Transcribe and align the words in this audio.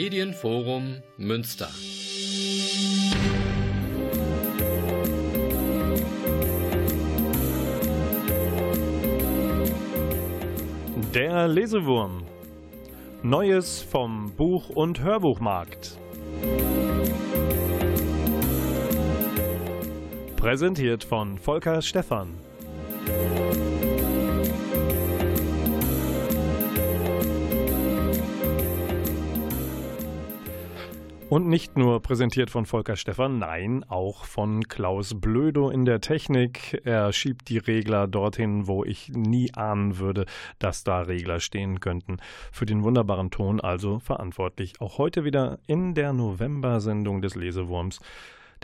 Medienforum 0.00 1.02
Münster. 1.16 1.68
Der 11.12 11.48
Lesewurm. 11.48 12.22
Neues 13.24 13.82
vom 13.82 14.30
Buch- 14.36 14.70
und 14.70 15.02
Hörbuchmarkt. 15.02 15.98
Präsentiert 20.36 21.02
von 21.02 21.38
Volker 21.38 21.82
Stephan. 21.82 22.34
Und 31.30 31.46
nicht 31.46 31.76
nur 31.76 32.00
präsentiert 32.00 32.48
von 32.48 32.64
Volker 32.64 32.96
Stephan, 32.96 33.38
nein, 33.38 33.84
auch 33.86 34.24
von 34.24 34.62
Klaus 34.62 35.20
Blödo 35.20 35.68
in 35.68 35.84
der 35.84 36.00
Technik. 36.00 36.80
Er 36.84 37.12
schiebt 37.12 37.50
die 37.50 37.58
Regler 37.58 38.06
dorthin, 38.08 38.66
wo 38.66 38.82
ich 38.82 39.10
nie 39.10 39.52
ahnen 39.52 39.98
würde, 39.98 40.24
dass 40.58 40.84
da 40.84 41.02
Regler 41.02 41.38
stehen 41.40 41.80
könnten. 41.80 42.16
Für 42.50 42.64
den 42.64 42.82
wunderbaren 42.82 43.30
Ton 43.30 43.60
also 43.60 43.98
verantwortlich. 43.98 44.80
Auch 44.80 44.96
heute 44.96 45.24
wieder 45.24 45.58
in 45.66 45.92
der 45.92 46.14
November-Sendung 46.14 47.20
des 47.20 47.34
Lesewurms 47.34 48.00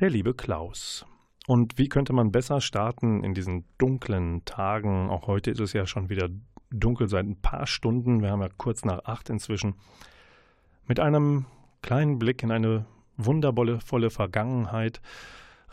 der 0.00 0.08
liebe 0.08 0.32
Klaus. 0.32 1.04
Und 1.46 1.76
wie 1.76 1.90
könnte 1.90 2.14
man 2.14 2.32
besser 2.32 2.62
starten 2.62 3.22
in 3.22 3.34
diesen 3.34 3.66
dunklen 3.76 4.42
Tagen? 4.46 5.10
Auch 5.10 5.26
heute 5.26 5.50
ist 5.50 5.60
es 5.60 5.74
ja 5.74 5.86
schon 5.86 6.08
wieder 6.08 6.30
dunkel 6.70 7.08
seit 7.08 7.26
ein 7.26 7.42
paar 7.42 7.66
Stunden. 7.66 8.22
Wir 8.22 8.30
haben 8.30 8.40
ja 8.40 8.48
kurz 8.56 8.86
nach 8.86 9.04
acht 9.04 9.28
inzwischen. 9.28 9.74
Mit 10.86 10.98
einem 10.98 11.44
kleinen 11.84 12.18
Blick 12.18 12.42
in 12.42 12.50
eine 12.50 12.86
wundervolle 13.18 14.08
Vergangenheit. 14.08 15.02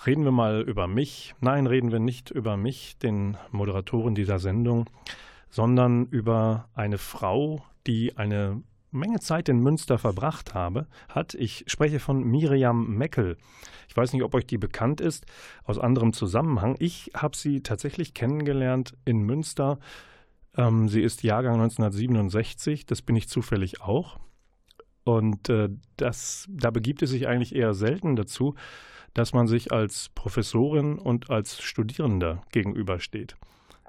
Reden 0.06 0.26
wir 0.26 0.34
mal 0.34 0.62
über 0.62 0.86
mich. 0.86 1.36
Nein, 1.40 1.68
reden 1.68 1.94
wir 1.94 2.00
nicht 2.00 2.32
über 2.32 2.58
mich, 2.58 2.98
den 2.98 3.38
Moderatoren 3.52 4.14
dieser 4.14 4.38
Sendung, 4.38 4.90
sondern 5.50 6.08
über 6.08 6.68
eine 6.74 6.98
Frau, 6.98 7.64
die 7.88 8.18
eine 8.18 8.62
Menge 8.92 9.22
Zeit 9.22 9.48
in 9.48 9.60
Münster 9.60 9.98
verbracht 9.98 10.54
habe, 10.54 10.86
hat. 11.08 11.34
Ich 11.34 11.64
spreche 11.68 12.00
von 12.00 12.26
Miriam 12.26 12.98
Meckel. 12.98 13.38
Ich 13.88 13.96
weiß 13.96 14.12
nicht, 14.12 14.24
ob 14.24 14.36
euch 14.36 14.46
die 14.46 14.58
bekannt 14.58 15.00
ist, 15.00 15.26
aus 15.64 15.80
anderem 15.80 16.12
Zusammenhang. 16.12 16.76
Ich 16.80 17.12
habe 17.16 17.38
sie 17.38 17.64
tatsächlich 17.64 18.14
kennengelernt 18.14 18.98
in 19.06 19.22
Münster. 19.22 19.80
Ähm, 20.58 20.90
sie 20.90 21.02
ist 21.02 21.24
Jahrgang 21.24 21.54
1967, 21.54 22.86
das 22.86 23.02
bin 23.02 23.16
ich 23.16 23.30
zufällig 23.30 23.80
auch. 23.80 24.20
Und 25.04 25.50
äh, 25.50 25.70
das, 25.98 26.48
da 26.50 26.72
begibt 26.72 27.02
es 27.02 27.10
sich 27.10 27.28
eigentlich 27.28 27.56
eher 27.56 27.74
selten 27.74 28.16
dazu, 28.16 28.56
dass 29.14 29.34
man 29.34 29.48
sich 29.48 29.72
als 29.72 30.10
Professorin 30.10 30.98
und 30.98 31.30
als 31.30 31.62
Studierender 31.62 32.44
gegenübersteht. 32.52 33.36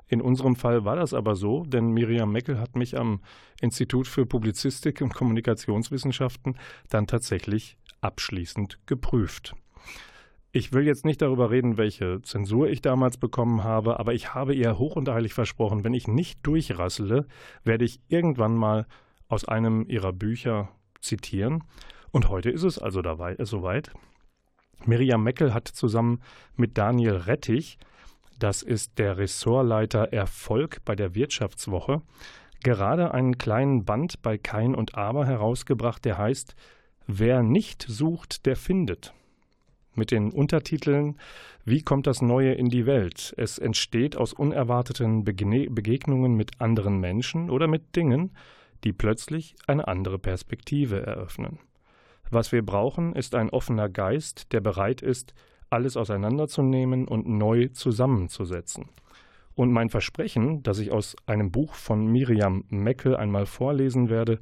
In 0.09 0.21
unserem 0.21 0.57
Fall 0.57 0.85
war 0.85 0.97
das 0.97 1.15
aber 1.15 1.37
so, 1.37 1.65
denn 1.65 1.91
Miriam 1.91 2.33
Meckel 2.33 2.61
hat 2.61 2.77
mich 2.77 2.99
am 2.99 3.21
Institut 3.61 4.07
für 4.07 4.27
Publizistik 4.27 5.01
und 5.01 5.15
Kommunikationswissenschaften 5.15 6.59
dann 6.91 7.07
tatsächlich 7.07 7.79
abschließend 8.03 8.79
geprüft. 8.87 9.55
Ich 10.55 10.75
will 10.75 10.85
jetzt 10.85 11.07
nicht 11.07 11.23
darüber 11.23 11.51
reden, 11.51 11.79
welche 11.79 12.21
Zensur 12.21 12.69
ich 12.69 12.83
damals 12.83 13.17
bekommen 13.17 13.65
habe, 13.65 13.99
aber 13.99 14.13
ich 14.13 14.35
habe 14.35 14.55
ihr 14.55 14.77
hoch 14.77 14.97
und 14.97 15.09
heilig 15.09 15.33
versprochen, 15.33 15.83
wenn 15.83 15.95
ich 15.95 16.07
nicht 16.09 16.41
durchrassele, 16.43 17.27
werde 17.65 17.87
ich 17.87 18.01
irgendwann 18.09 18.55
mal 18.55 18.87
aus 19.29 19.47
einem 19.47 19.87
ihrer 19.89 20.13
Bücher 20.13 20.69
zitieren. 21.03 21.65
Und 22.11 22.29
heute 22.29 22.51
ist 22.51 22.63
es 22.63 22.79
also 22.79 23.03
dabei, 23.03 23.35
äh, 23.35 23.47
soweit. 23.47 23.93
Miriam 24.87 25.23
Meckel 25.23 25.55
hat 25.55 25.69
zusammen 25.69 26.21
mit 26.57 26.79
Daniel 26.79 27.17
Rettich, 27.17 27.79
das 28.39 28.63
ist 28.63 28.99
der 28.99 29.19
Ressortleiter 29.19 30.13
Erfolg 30.13 30.79
bei 30.85 30.97
der 30.97 31.15
Wirtschaftswoche, 31.15 32.03
gerade 32.65 33.15
einen 33.15 33.39
kleinen 33.39 33.85
Band 33.85 34.23
bei 34.23 34.39
Kein 34.39 34.75
und 34.75 34.97
Aber 34.97 35.27
herausgebracht, 35.27 36.05
der 36.05 36.19
heißt 36.19 36.55
Wer 37.07 37.43
nicht 37.43 37.85
sucht, 37.89 38.47
der 38.47 38.57
findet. 38.57 39.13
Mit 39.95 40.11
den 40.11 40.33
Untertiteln 40.33 41.19
Wie 41.65 41.83
kommt 41.83 42.07
das 42.07 42.23
Neue 42.23 42.55
in 42.55 42.69
die 42.69 42.87
Welt? 42.87 43.35
Es 43.37 43.59
entsteht 43.59 44.17
aus 44.17 44.33
unerwarteten 44.33 45.25
Begegnungen 45.25 46.35
mit 46.35 46.61
anderen 46.61 46.99
Menschen 46.99 47.51
oder 47.51 47.69
mit 47.69 47.95
Dingen, 47.95 48.33
die 48.85 48.93
plötzlich 48.93 49.55
eine 49.67 49.89
andere 49.89 50.19
Perspektive 50.19 51.05
eröffnen. 51.05 51.59
Was 52.31 52.53
wir 52.53 52.65
brauchen, 52.65 53.15
ist 53.15 53.35
ein 53.35 53.51
offener 53.51 53.89
Geist, 53.89 54.53
der 54.53 54.61
bereit 54.61 55.03
ist, 55.03 55.35
alles 55.71 55.97
auseinanderzunehmen 55.97 57.07
und 57.07 57.27
neu 57.29 57.69
zusammenzusetzen. 57.69 58.89
Und 59.55 59.73
mein 59.73 59.91
Versprechen, 59.91 60.63
das 60.63 60.79
ich 60.79 60.93
aus 60.93 61.15
einem 61.27 61.51
Buch 61.51 61.75
von 61.75 62.07
Miriam 62.07 62.65
Meckel 62.69 63.17
einmal 63.17 63.47
vorlesen 63.47 64.09
werde, 64.09 64.41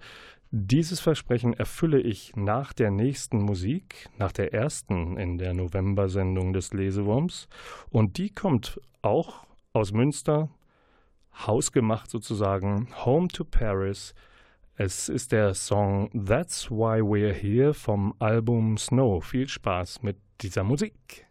dieses 0.53 0.99
Versprechen 0.99 1.55
erfülle 1.55 2.01
ich 2.01 2.35
nach 2.35 2.73
der 2.73 2.91
nächsten 2.91 3.39
Musik, 3.39 4.09
nach 4.19 4.33
der 4.33 4.53
ersten 4.53 5.17
in 5.17 5.39
der 5.39 5.55
November-Sendung 5.55 6.53
des 6.53 6.73
Lesewurms. 6.73 7.49
Und 7.91 8.19
die 8.19 8.31
kommt 8.31 8.81
auch 9.03 9.47
aus 9.73 9.93
Münster, 9.93 10.49
hausgemacht 11.47 12.11
sozusagen, 12.11 12.89
Home 13.05 13.29
to 13.29 13.45
Paris 13.45 14.15
es 14.83 15.11
ist 15.11 15.33
der 15.33 15.53
Song 15.53 16.09
That's 16.15 16.71
Why 16.71 17.03
We're 17.03 17.35
Here 17.35 17.75
vom 17.75 18.15
Album 18.19 18.79
Snow. 18.79 19.23
Viel 19.23 19.47
Spaß 19.47 20.03
mit 20.03 20.17
dieser 20.41 20.65
Musik. 20.65 21.27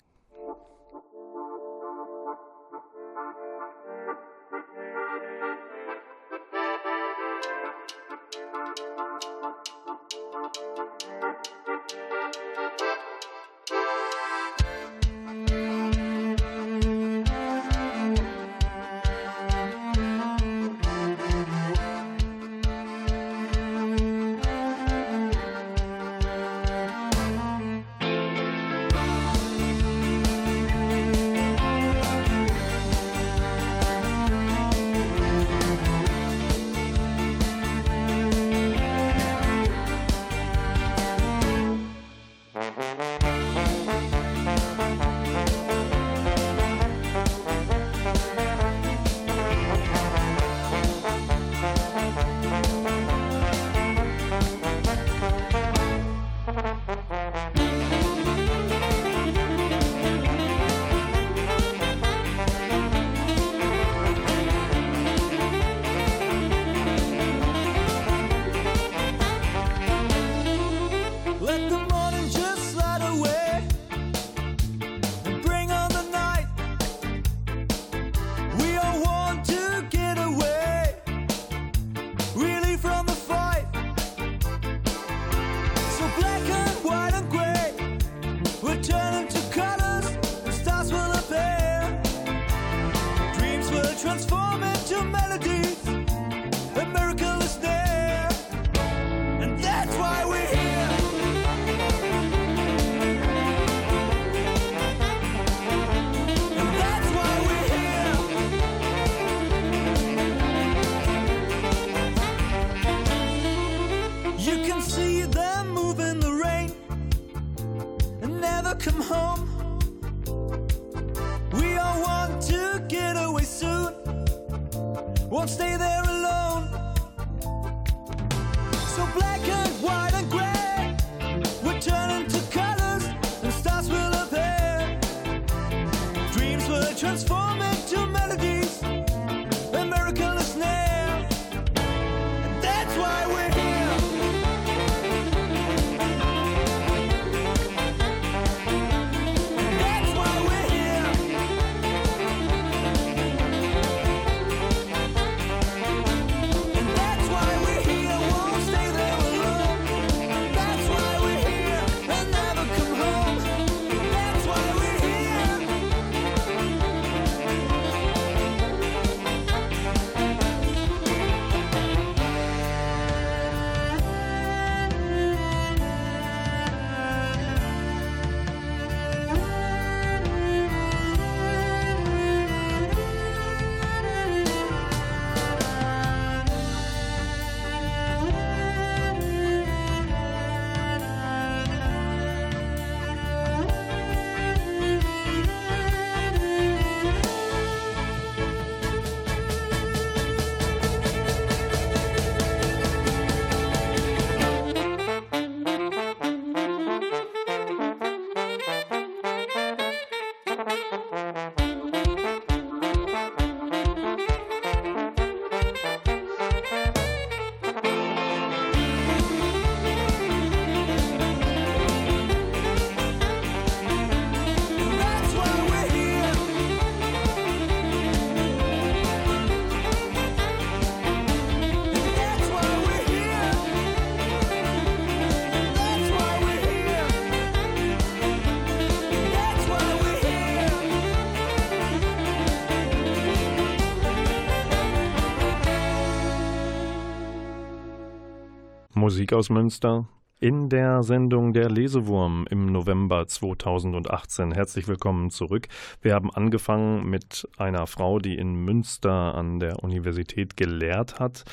Musik 249.10 249.34
aus 249.34 249.50
Münster 249.50 250.08
in 250.40 250.70
der 250.70 251.02
Sendung 251.02 251.52
Der 251.52 251.68
Lesewurm 251.68 252.46
im 252.48 252.68
November 252.68 253.26
2018. 253.26 254.52
Herzlich 254.52 254.88
willkommen 254.88 255.32
zurück. 255.32 255.68
Wir 256.04 256.14
haben 256.14 256.30
angefangen 256.30 257.10
mit 257.10 257.48
einer 257.58 257.88
Frau, 257.88 258.20
die 258.20 258.38
in 258.38 258.54
Münster 258.54 259.34
an 259.34 259.60
der 259.60 259.84
Universität 259.84 260.56
gelehrt 260.58 261.20
hat 261.20 261.44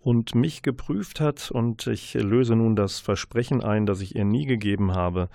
und 0.00 0.34
mich 0.34 0.62
geprüft 0.62 1.20
hat 1.20 1.50
und 1.50 1.86
ich 1.88 2.14
löse 2.14 2.56
nun 2.56 2.74
das 2.74 3.00
Versprechen 3.00 3.62
ein, 3.62 3.84
das 3.84 4.00
ich 4.00 4.16
ihr 4.16 4.24
nie 4.24 4.46
gegeben 4.46 4.94
habe, 4.94 5.28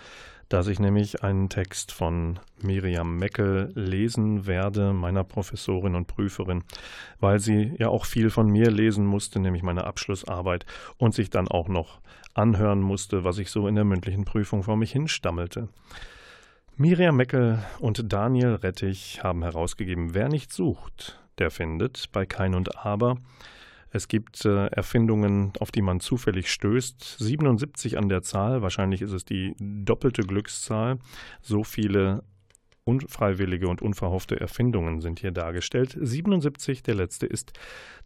dass 0.49 0.67
ich 0.67 0.79
nämlich 0.79 1.23
einen 1.23 1.47
Text 1.49 1.91
von 1.91 2.39
Miriam 2.61 3.17
Meckel 3.17 3.71
lesen 3.75 4.47
werde, 4.47 4.93
meiner 4.93 5.23
Professorin 5.23 5.95
und 5.95 6.07
Prüferin, 6.07 6.63
weil 7.19 7.39
sie 7.39 7.73
ja 7.77 7.89
auch 7.89 8.05
viel 8.05 8.31
von 8.31 8.47
mir 8.47 8.71
lesen 8.71 9.05
musste, 9.05 9.39
nämlich 9.39 9.63
meine 9.63 9.85
Abschlussarbeit, 9.85 10.65
und 10.97 11.13
sich 11.13 11.29
dann 11.29 11.47
auch 11.47 11.67
noch 11.67 11.99
anhören 12.33 12.81
musste, 12.81 13.23
was 13.23 13.37
ich 13.37 13.51
so 13.51 13.67
in 13.67 13.75
der 13.75 13.85
mündlichen 13.85 14.25
Prüfung 14.25 14.63
vor 14.63 14.75
mich 14.75 14.91
hinstammelte. 14.91 15.69
Miriam 16.75 17.17
Meckel 17.17 17.59
und 17.79 18.11
Daniel 18.11 18.55
Rettich 18.55 19.23
haben 19.23 19.43
herausgegeben, 19.43 20.13
wer 20.13 20.29
nicht 20.29 20.51
sucht, 20.51 21.19
der 21.37 21.51
findet 21.51 22.09
bei 22.11 22.25
Kein 22.25 22.55
und 22.55 22.85
Aber. 22.85 23.17
Es 23.91 24.07
gibt 24.07 24.45
äh, 24.45 24.67
Erfindungen, 24.67 25.53
auf 25.59 25.71
die 25.71 25.81
man 25.81 25.99
zufällig 25.99 26.51
stößt. 26.51 27.17
77 27.19 27.97
an 27.97 28.09
der 28.09 28.21
Zahl, 28.21 28.61
wahrscheinlich 28.61 29.01
ist 29.01 29.11
es 29.11 29.25
die 29.25 29.55
doppelte 29.59 30.23
Glückszahl. 30.23 30.99
So 31.41 31.63
viele 31.63 32.23
unfreiwillige 32.83 33.67
und 33.67 33.81
unverhoffte 33.81 34.39
Erfindungen 34.39 35.01
sind 35.01 35.19
hier 35.19 35.31
dargestellt. 35.31 35.97
77, 35.99 36.83
der 36.83 36.95
letzte 36.95 37.25
ist 37.25 37.53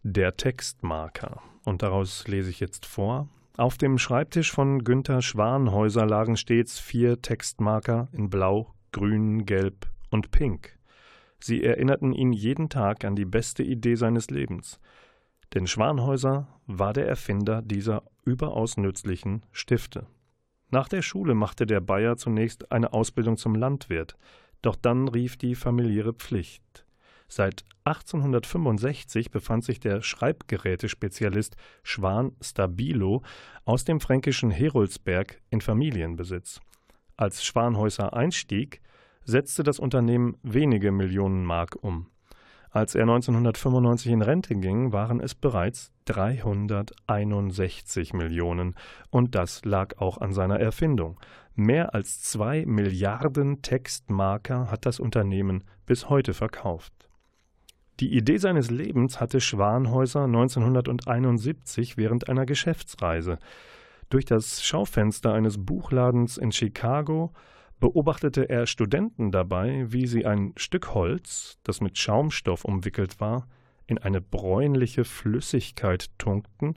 der 0.02 0.36
Textmarker. 0.36 1.42
Und 1.64 1.82
daraus 1.82 2.26
lese 2.28 2.50
ich 2.50 2.60
jetzt 2.60 2.86
vor. 2.86 3.28
Auf 3.56 3.78
dem 3.78 3.98
Schreibtisch 3.98 4.52
von 4.52 4.84
Günther 4.84 5.22
Schwanhäuser 5.22 6.06
lagen 6.06 6.36
stets 6.36 6.78
vier 6.78 7.22
Textmarker 7.22 8.08
in 8.12 8.28
Blau, 8.28 8.74
Grün, 8.92 9.46
Gelb 9.46 9.86
und 10.10 10.30
Pink. 10.30 10.76
Sie 11.38 11.62
erinnerten 11.62 12.12
ihn 12.12 12.32
jeden 12.32 12.68
Tag 12.68 13.04
an 13.04 13.16
die 13.16 13.24
beste 13.24 13.62
Idee 13.62 13.94
seines 13.94 14.30
Lebens. 14.30 14.80
Denn 15.54 15.66
Schwanhäuser 15.68 16.48
war 16.66 16.92
der 16.92 17.06
Erfinder 17.06 17.62
dieser 17.62 18.02
überaus 18.24 18.76
nützlichen 18.76 19.44
Stifte. 19.52 20.06
Nach 20.70 20.88
der 20.88 21.02
Schule 21.02 21.34
machte 21.34 21.66
der 21.66 21.80
Bayer 21.80 22.16
zunächst 22.16 22.72
eine 22.72 22.92
Ausbildung 22.92 23.36
zum 23.36 23.54
Landwirt, 23.54 24.16
doch 24.62 24.74
dann 24.74 25.06
rief 25.06 25.36
die 25.36 25.54
familiäre 25.54 26.12
Pflicht. 26.12 26.84
Seit 27.28 27.64
1865 27.84 29.30
befand 29.30 29.64
sich 29.64 29.78
der 29.78 30.02
Schreibgerätespezialist 30.02 31.56
Schwan 31.82 32.32
Stabilo 32.40 33.22
aus 33.64 33.84
dem 33.84 34.00
fränkischen 34.00 34.50
Heroldsberg 34.50 35.40
in 35.50 35.60
Familienbesitz. 35.60 36.60
Als 37.16 37.44
Schwanhäuser 37.44 38.14
einstieg, 38.14 38.80
setzte 39.24 39.62
das 39.62 39.78
Unternehmen 39.78 40.36
wenige 40.42 40.92
Millionen 40.92 41.44
Mark 41.44 41.76
um. 41.80 42.08
Als 42.74 42.94
er 42.96 43.02
1995 43.02 44.10
in 44.10 44.20
Rente 44.20 44.56
ging, 44.56 44.92
waren 44.92 45.20
es 45.20 45.36
bereits 45.36 45.92
361 46.06 48.14
Millionen. 48.14 48.74
Und 49.10 49.36
das 49.36 49.64
lag 49.64 49.98
auch 49.98 50.18
an 50.18 50.32
seiner 50.32 50.58
Erfindung. 50.58 51.20
Mehr 51.54 51.94
als 51.94 52.20
zwei 52.20 52.66
Milliarden 52.66 53.62
Textmarker 53.62 54.72
hat 54.72 54.86
das 54.86 54.98
Unternehmen 54.98 55.62
bis 55.86 56.10
heute 56.10 56.34
verkauft. 56.34 56.92
Die 58.00 58.12
Idee 58.12 58.38
seines 58.38 58.72
Lebens 58.72 59.20
hatte 59.20 59.40
Schwanhäuser 59.40 60.24
1971 60.24 61.96
während 61.96 62.28
einer 62.28 62.44
Geschäftsreise. 62.44 63.38
Durch 64.10 64.24
das 64.24 64.64
Schaufenster 64.64 65.32
eines 65.32 65.64
Buchladens 65.64 66.38
in 66.38 66.50
Chicago 66.50 67.32
beobachtete 67.80 68.48
er 68.48 68.66
Studenten 68.66 69.30
dabei, 69.30 69.86
wie 69.88 70.06
sie 70.06 70.26
ein 70.26 70.52
Stück 70.56 70.94
Holz, 70.94 71.58
das 71.64 71.80
mit 71.80 71.98
Schaumstoff 71.98 72.64
umwickelt 72.64 73.20
war, 73.20 73.48
in 73.86 73.98
eine 73.98 74.20
bräunliche 74.20 75.04
Flüssigkeit 75.04 76.10
tunkten 76.18 76.74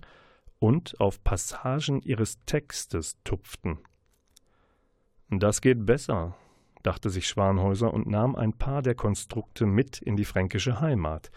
und 0.60 1.00
auf 1.00 1.24
Passagen 1.24 2.02
ihres 2.02 2.44
Textes 2.46 3.18
tupften. 3.24 3.80
Das 5.30 5.62
geht 5.62 5.86
besser, 5.86 6.36
dachte 6.84 7.10
sich 7.10 7.28
Schwanhäuser 7.28 7.94
und 7.94 8.08
nahm 8.08 8.36
ein 8.36 8.54
paar 8.54 8.82
der 8.82 8.96
Konstrukte 8.96 9.66
mit 9.66 10.02
in 10.02 10.16
die 10.16 10.26
fränkische 10.26 10.80
Heimat. 10.80 11.32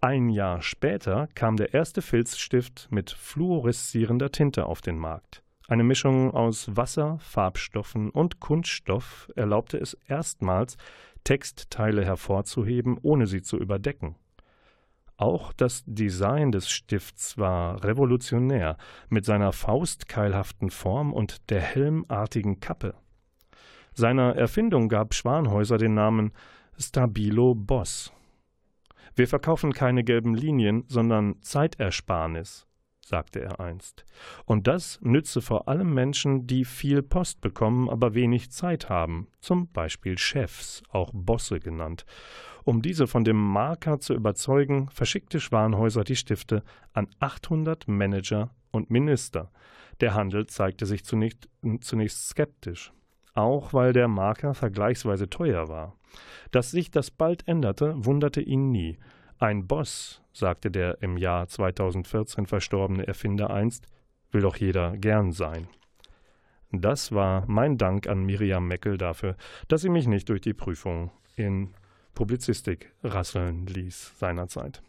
Ein 0.00 0.30
Jahr 0.30 0.62
später 0.62 1.28
kam 1.34 1.56
der 1.56 1.74
erste 1.74 2.02
Filzstift 2.02 2.88
mit 2.90 3.10
fluoreszierender 3.10 4.32
Tinte 4.32 4.66
auf 4.66 4.80
den 4.80 4.98
Markt. 4.98 5.41
Eine 5.72 5.84
Mischung 5.84 6.34
aus 6.34 6.76
Wasser, 6.76 7.16
Farbstoffen 7.20 8.10
und 8.10 8.40
Kunststoff 8.40 9.32
erlaubte 9.36 9.78
es 9.78 9.96
erstmals, 10.06 10.76
Textteile 11.24 12.04
hervorzuheben, 12.04 12.98
ohne 13.00 13.26
sie 13.26 13.40
zu 13.40 13.56
überdecken. 13.56 14.16
Auch 15.16 15.54
das 15.54 15.82
Design 15.86 16.52
des 16.52 16.68
Stifts 16.68 17.38
war 17.38 17.82
revolutionär 17.84 18.76
mit 19.08 19.24
seiner 19.24 19.52
faustkeilhaften 19.52 20.68
Form 20.68 21.10
und 21.10 21.48
der 21.48 21.62
helmartigen 21.62 22.60
Kappe. 22.60 22.94
Seiner 23.94 24.36
Erfindung 24.36 24.90
gab 24.90 25.14
Schwanhäuser 25.14 25.78
den 25.78 25.94
Namen 25.94 26.32
Stabilo 26.78 27.54
Boss. 27.54 28.12
Wir 29.16 29.26
verkaufen 29.26 29.72
keine 29.72 30.04
gelben 30.04 30.34
Linien, 30.34 30.84
sondern 30.88 31.40
Zeitersparnis, 31.40 32.66
sagte 33.12 33.42
er 33.42 33.60
einst. 33.60 34.06
Und 34.46 34.66
das 34.66 34.98
nütze 35.02 35.42
vor 35.42 35.68
allem 35.68 35.92
Menschen, 35.92 36.46
die 36.46 36.64
viel 36.64 37.02
Post 37.02 37.42
bekommen, 37.42 37.90
aber 37.90 38.14
wenig 38.14 38.50
Zeit 38.50 38.88
haben, 38.88 39.28
zum 39.38 39.70
Beispiel 39.70 40.16
Chefs, 40.16 40.82
auch 40.90 41.10
Bosse 41.12 41.60
genannt. 41.60 42.06
Um 42.64 42.80
diese 42.80 43.06
von 43.06 43.22
dem 43.22 43.36
Marker 43.36 44.00
zu 44.00 44.14
überzeugen, 44.14 44.88
verschickte 44.90 45.40
Schwanhäuser 45.40 46.04
die 46.04 46.16
Stifte 46.16 46.62
an 46.94 47.08
800 47.20 47.86
Manager 47.86 48.48
und 48.70 48.90
Minister. 48.90 49.52
Der 50.00 50.14
Handel 50.14 50.46
zeigte 50.46 50.86
sich 50.86 51.04
zunächst, 51.04 51.50
zunächst 51.82 52.28
skeptisch 52.28 52.92
auch 53.34 53.72
weil 53.72 53.92
der 53.92 54.08
Marker 54.08 54.54
vergleichsweise 54.54 55.28
teuer 55.30 55.68
war. 55.68 55.96
Dass 56.50 56.70
sich 56.70 56.90
das 56.90 57.10
bald 57.10 57.48
änderte, 57.48 57.94
wunderte 57.96 58.40
ihn 58.40 58.70
nie. 58.70 58.98
Ein 59.42 59.66
Boss, 59.66 60.22
sagte 60.32 60.70
der 60.70 61.02
im 61.02 61.16
Jahr 61.16 61.48
2014 61.48 62.46
verstorbene 62.46 63.08
Erfinder 63.08 63.50
einst, 63.50 63.88
will 64.30 64.42
doch 64.42 64.54
jeder 64.54 64.96
gern 64.96 65.32
sein. 65.32 65.66
Das 66.70 67.10
war 67.10 67.44
mein 67.48 67.76
Dank 67.76 68.06
an 68.06 68.22
Miriam 68.22 68.68
Meckel 68.68 68.98
dafür, 68.98 69.34
dass 69.66 69.80
sie 69.80 69.88
mich 69.88 70.06
nicht 70.06 70.28
durch 70.28 70.42
die 70.42 70.54
Prüfung 70.54 71.10
in 71.34 71.74
Publizistik 72.14 72.92
rasseln 73.02 73.66
ließ 73.66 74.16
seinerzeit. 74.16 74.80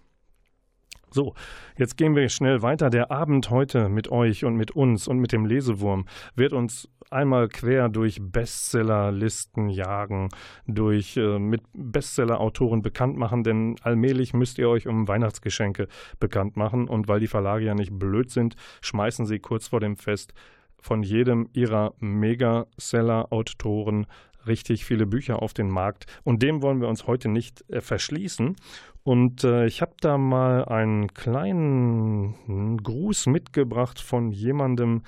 So, 1.14 1.36
jetzt 1.78 1.96
gehen 1.96 2.16
wir 2.16 2.28
schnell 2.28 2.64
weiter. 2.64 2.90
Der 2.90 3.12
Abend 3.12 3.52
heute 3.52 3.88
mit 3.88 4.12
euch 4.12 4.46
und 4.46 4.56
mit 4.56 4.72
uns 4.72 5.08
und 5.08 5.20
mit 5.20 5.32
dem 5.32 5.46
Lesewurm 5.46 6.06
wird 6.36 6.54
uns 6.54 6.90
einmal 7.12 7.50
quer 7.50 7.88
durch 7.88 8.18
Bestsellerlisten 8.20 9.70
jagen, 9.70 10.30
durch 10.66 11.16
äh, 11.16 11.38
mit 11.38 11.62
Bestsellerautoren 11.74 12.82
bekannt 12.82 13.16
machen, 13.16 13.44
denn 13.44 13.76
allmählich 13.84 14.34
müsst 14.34 14.58
ihr 14.58 14.68
euch 14.68 14.88
um 14.88 15.08
Weihnachtsgeschenke 15.08 15.88
bekannt 16.20 16.58
machen 16.58 16.88
und 16.88 17.08
weil 17.08 17.20
die 17.20 17.28
Verlage 17.28 17.66
ja 17.66 17.76
nicht 17.76 18.00
blöd 18.00 18.32
sind, 18.32 18.56
schmeißen 18.82 19.28
sie 19.28 19.38
kurz 19.38 19.68
vor 19.68 19.82
dem 19.82 19.98
Fest 19.98 20.34
von 20.80 21.04
jedem 21.04 21.48
ihrer 21.54 21.94
Megaseller-Autoren 22.00 24.08
richtig 24.48 24.86
viele 24.86 25.06
Bücher 25.06 25.42
auf 25.42 25.54
den 25.54 25.70
Markt 25.70 26.06
und 26.24 26.42
dem 26.44 26.62
wollen 26.62 26.82
wir 26.82 26.88
uns 26.88 27.08
heute 27.08 27.30
nicht 27.30 27.64
äh, 27.70 27.82
verschließen. 27.82 28.56
Und 29.04 29.44
äh, 29.44 29.66
ich 29.66 29.82
habe 29.82 29.94
da 30.00 30.18
mal 30.18 30.64
einen 30.66 31.14
kleinen 31.14 32.78
Gruß 32.82 33.28
mitgebracht 33.28 34.00
von 34.00 34.32
jemandem, 34.32 35.04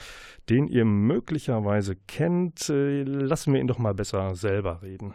den 0.49 0.67
ihr 0.67 0.83
möglicherweise 0.83 1.95
kennt. 2.07 2.69
Äh, 2.69 3.03
lassen 3.03 3.53
wir 3.53 3.61
ihn 3.61 3.67
doch 3.67 3.77
mal 3.77 3.93
besser 3.93 4.35
selber 4.35 4.81
reden. 4.81 5.13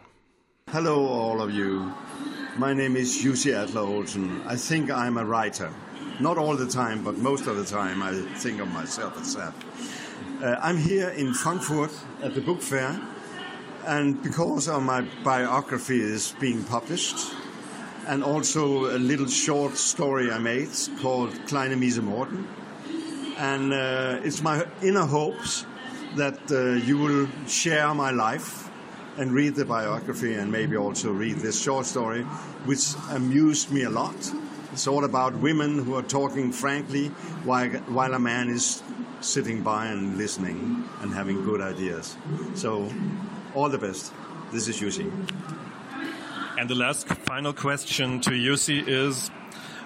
Hello, 0.71 1.05
all 1.05 1.41
of 1.41 1.51
you. 1.51 1.91
My 2.57 2.73
name 2.73 2.95
is 2.95 3.23
Jussi 3.23 3.53
Adler 3.53 3.87
Olsen. 3.87 4.41
I 4.47 4.55
think 4.55 4.89
I'm 4.89 5.17
a 5.17 5.23
writer. 5.23 5.69
Not 6.19 6.37
all 6.37 6.57
the 6.57 6.67
time, 6.67 7.03
but 7.03 7.17
most 7.17 7.47
of 7.47 7.57
the 7.57 7.65
time 7.65 8.01
I 8.01 8.13
think 8.39 8.61
of 8.61 8.67
myself 8.69 9.19
as 9.19 9.35
that. 9.35 9.53
Uh, 10.41 10.55
I'm 10.61 10.77
here 10.77 11.09
in 11.09 11.33
Frankfurt 11.33 11.91
at 12.23 12.33
the 12.33 12.41
book 12.41 12.61
fair, 12.61 12.99
and 13.85 14.21
because 14.21 14.67
of 14.67 14.83
my 14.83 15.01
biography 15.23 15.99
is 15.99 16.33
being 16.39 16.63
published, 16.63 17.33
and 18.07 18.23
also 18.23 18.95
a 18.95 18.99
little 18.99 19.27
short 19.27 19.77
story 19.77 20.31
I 20.31 20.39
made 20.39 20.69
called 21.01 21.31
Kleine 21.47 21.77
Miese 21.77 21.99
Morten. 21.99 22.47
And 23.37 23.73
uh, 23.73 24.19
it's 24.23 24.41
my 24.41 24.65
inner 24.81 25.05
hopes 25.05 25.65
that 26.15 26.39
uh, 26.51 26.85
you 26.85 26.97
will 26.97 27.27
share 27.47 27.93
my 27.93 28.11
life 28.11 28.69
and 29.17 29.31
read 29.31 29.55
the 29.55 29.65
biography 29.65 30.33
and 30.33 30.51
maybe 30.51 30.77
also 30.77 31.11
read 31.11 31.37
this 31.37 31.61
short 31.61 31.85
story, 31.85 32.23
which 32.65 32.93
amused 33.11 33.71
me 33.71 33.83
a 33.83 33.89
lot. 33.89 34.15
It's 34.73 34.87
all 34.87 35.03
about 35.03 35.35
women 35.35 35.83
who 35.83 35.95
are 35.95 36.03
talking 36.03 36.51
frankly 36.51 37.09
while, 37.43 37.69
while 37.69 38.13
a 38.13 38.19
man 38.19 38.49
is 38.49 38.81
sitting 39.19 39.61
by 39.61 39.87
and 39.87 40.17
listening 40.17 40.87
and 41.01 41.13
having 41.13 41.43
good 41.43 41.61
ideas. 41.61 42.15
So, 42.55 42.91
all 43.53 43.69
the 43.69 43.77
best. 43.77 44.13
This 44.51 44.67
is 44.67 44.79
Yusi. 44.79 45.11
And 46.57 46.69
the 46.69 46.75
last 46.75 47.07
final 47.07 47.53
question 47.53 48.21
to 48.21 48.31
Jussi 48.31 48.87
is 48.87 49.31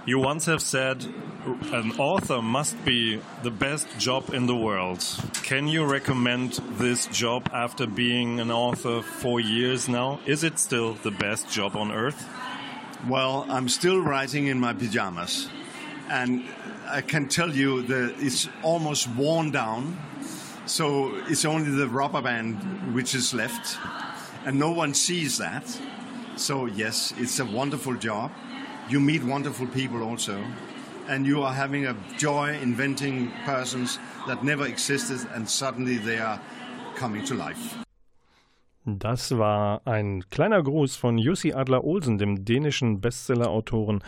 you 0.05 0.19
once 0.19 0.45
have 0.45 0.61
said 0.61 1.05
an 1.71 1.91
author 1.99 2.41
must 2.41 2.83
be 2.83 3.21
the 3.43 3.51
best 3.51 3.87
job 3.97 4.33
in 4.33 4.45
the 4.45 4.55
world. 4.55 5.03
Can 5.43 5.67
you 5.67 5.85
recommend 5.85 6.53
this 6.77 7.07
job 7.07 7.49
after 7.53 7.87
being 7.87 8.39
an 8.39 8.51
author 8.51 9.01
for 9.01 9.39
years 9.39 9.87
now? 9.87 10.19
Is 10.25 10.43
it 10.43 10.59
still 10.59 10.93
the 10.93 11.11
best 11.11 11.49
job 11.49 11.75
on 11.75 11.91
earth? 11.91 12.27
Well, 13.07 13.45
I'm 13.49 13.69
still 13.69 13.99
writing 13.99 14.47
in 14.47 14.59
my 14.59 14.73
pajamas. 14.73 15.47
And 16.09 16.43
I 16.87 17.01
can 17.01 17.27
tell 17.27 17.51
you 17.51 17.83
that 17.83 18.15
it's 18.19 18.47
almost 18.63 19.07
worn 19.07 19.51
down. 19.51 19.97
So 20.65 21.13
it's 21.27 21.45
only 21.45 21.69
the 21.69 21.87
rubber 21.87 22.21
band 22.21 22.57
which 22.95 23.13
is 23.13 23.33
left. 23.33 23.77
And 24.45 24.57
no 24.57 24.71
one 24.71 24.93
sees 24.93 25.37
that. 25.37 25.63
So, 26.37 26.65
yes, 26.65 27.13
it's 27.17 27.39
a 27.39 27.45
wonderful 27.45 27.95
job. 27.95 28.31
You 28.89 28.99
meet 28.99 29.23
wonderful 29.23 29.67
people 29.67 30.03
also. 30.03 30.43
And 31.07 31.25
you 31.25 31.43
are 31.43 31.53
having 31.53 31.85
a 31.85 31.95
joy 32.17 32.57
inventing 32.61 33.31
persons 33.45 33.99
that 34.27 34.43
never 34.43 34.65
existed 34.65 35.27
and 35.35 35.47
suddenly 35.47 35.97
they 35.97 36.17
are 36.17 36.39
coming 36.95 37.23
to 37.25 37.35
life. 37.35 37.77
Das 38.87 39.31
war 39.35 39.81
ein 39.85 40.23
kleiner 40.29 40.61
Gruß 40.61 40.95
von 40.95 41.17
Jussi 41.17 41.53
Adler 41.53 41.83
Olsen, 41.83 42.19
dem 42.19 42.45
dänischen 42.45 43.01
Bestsellerautoren, 43.01 44.03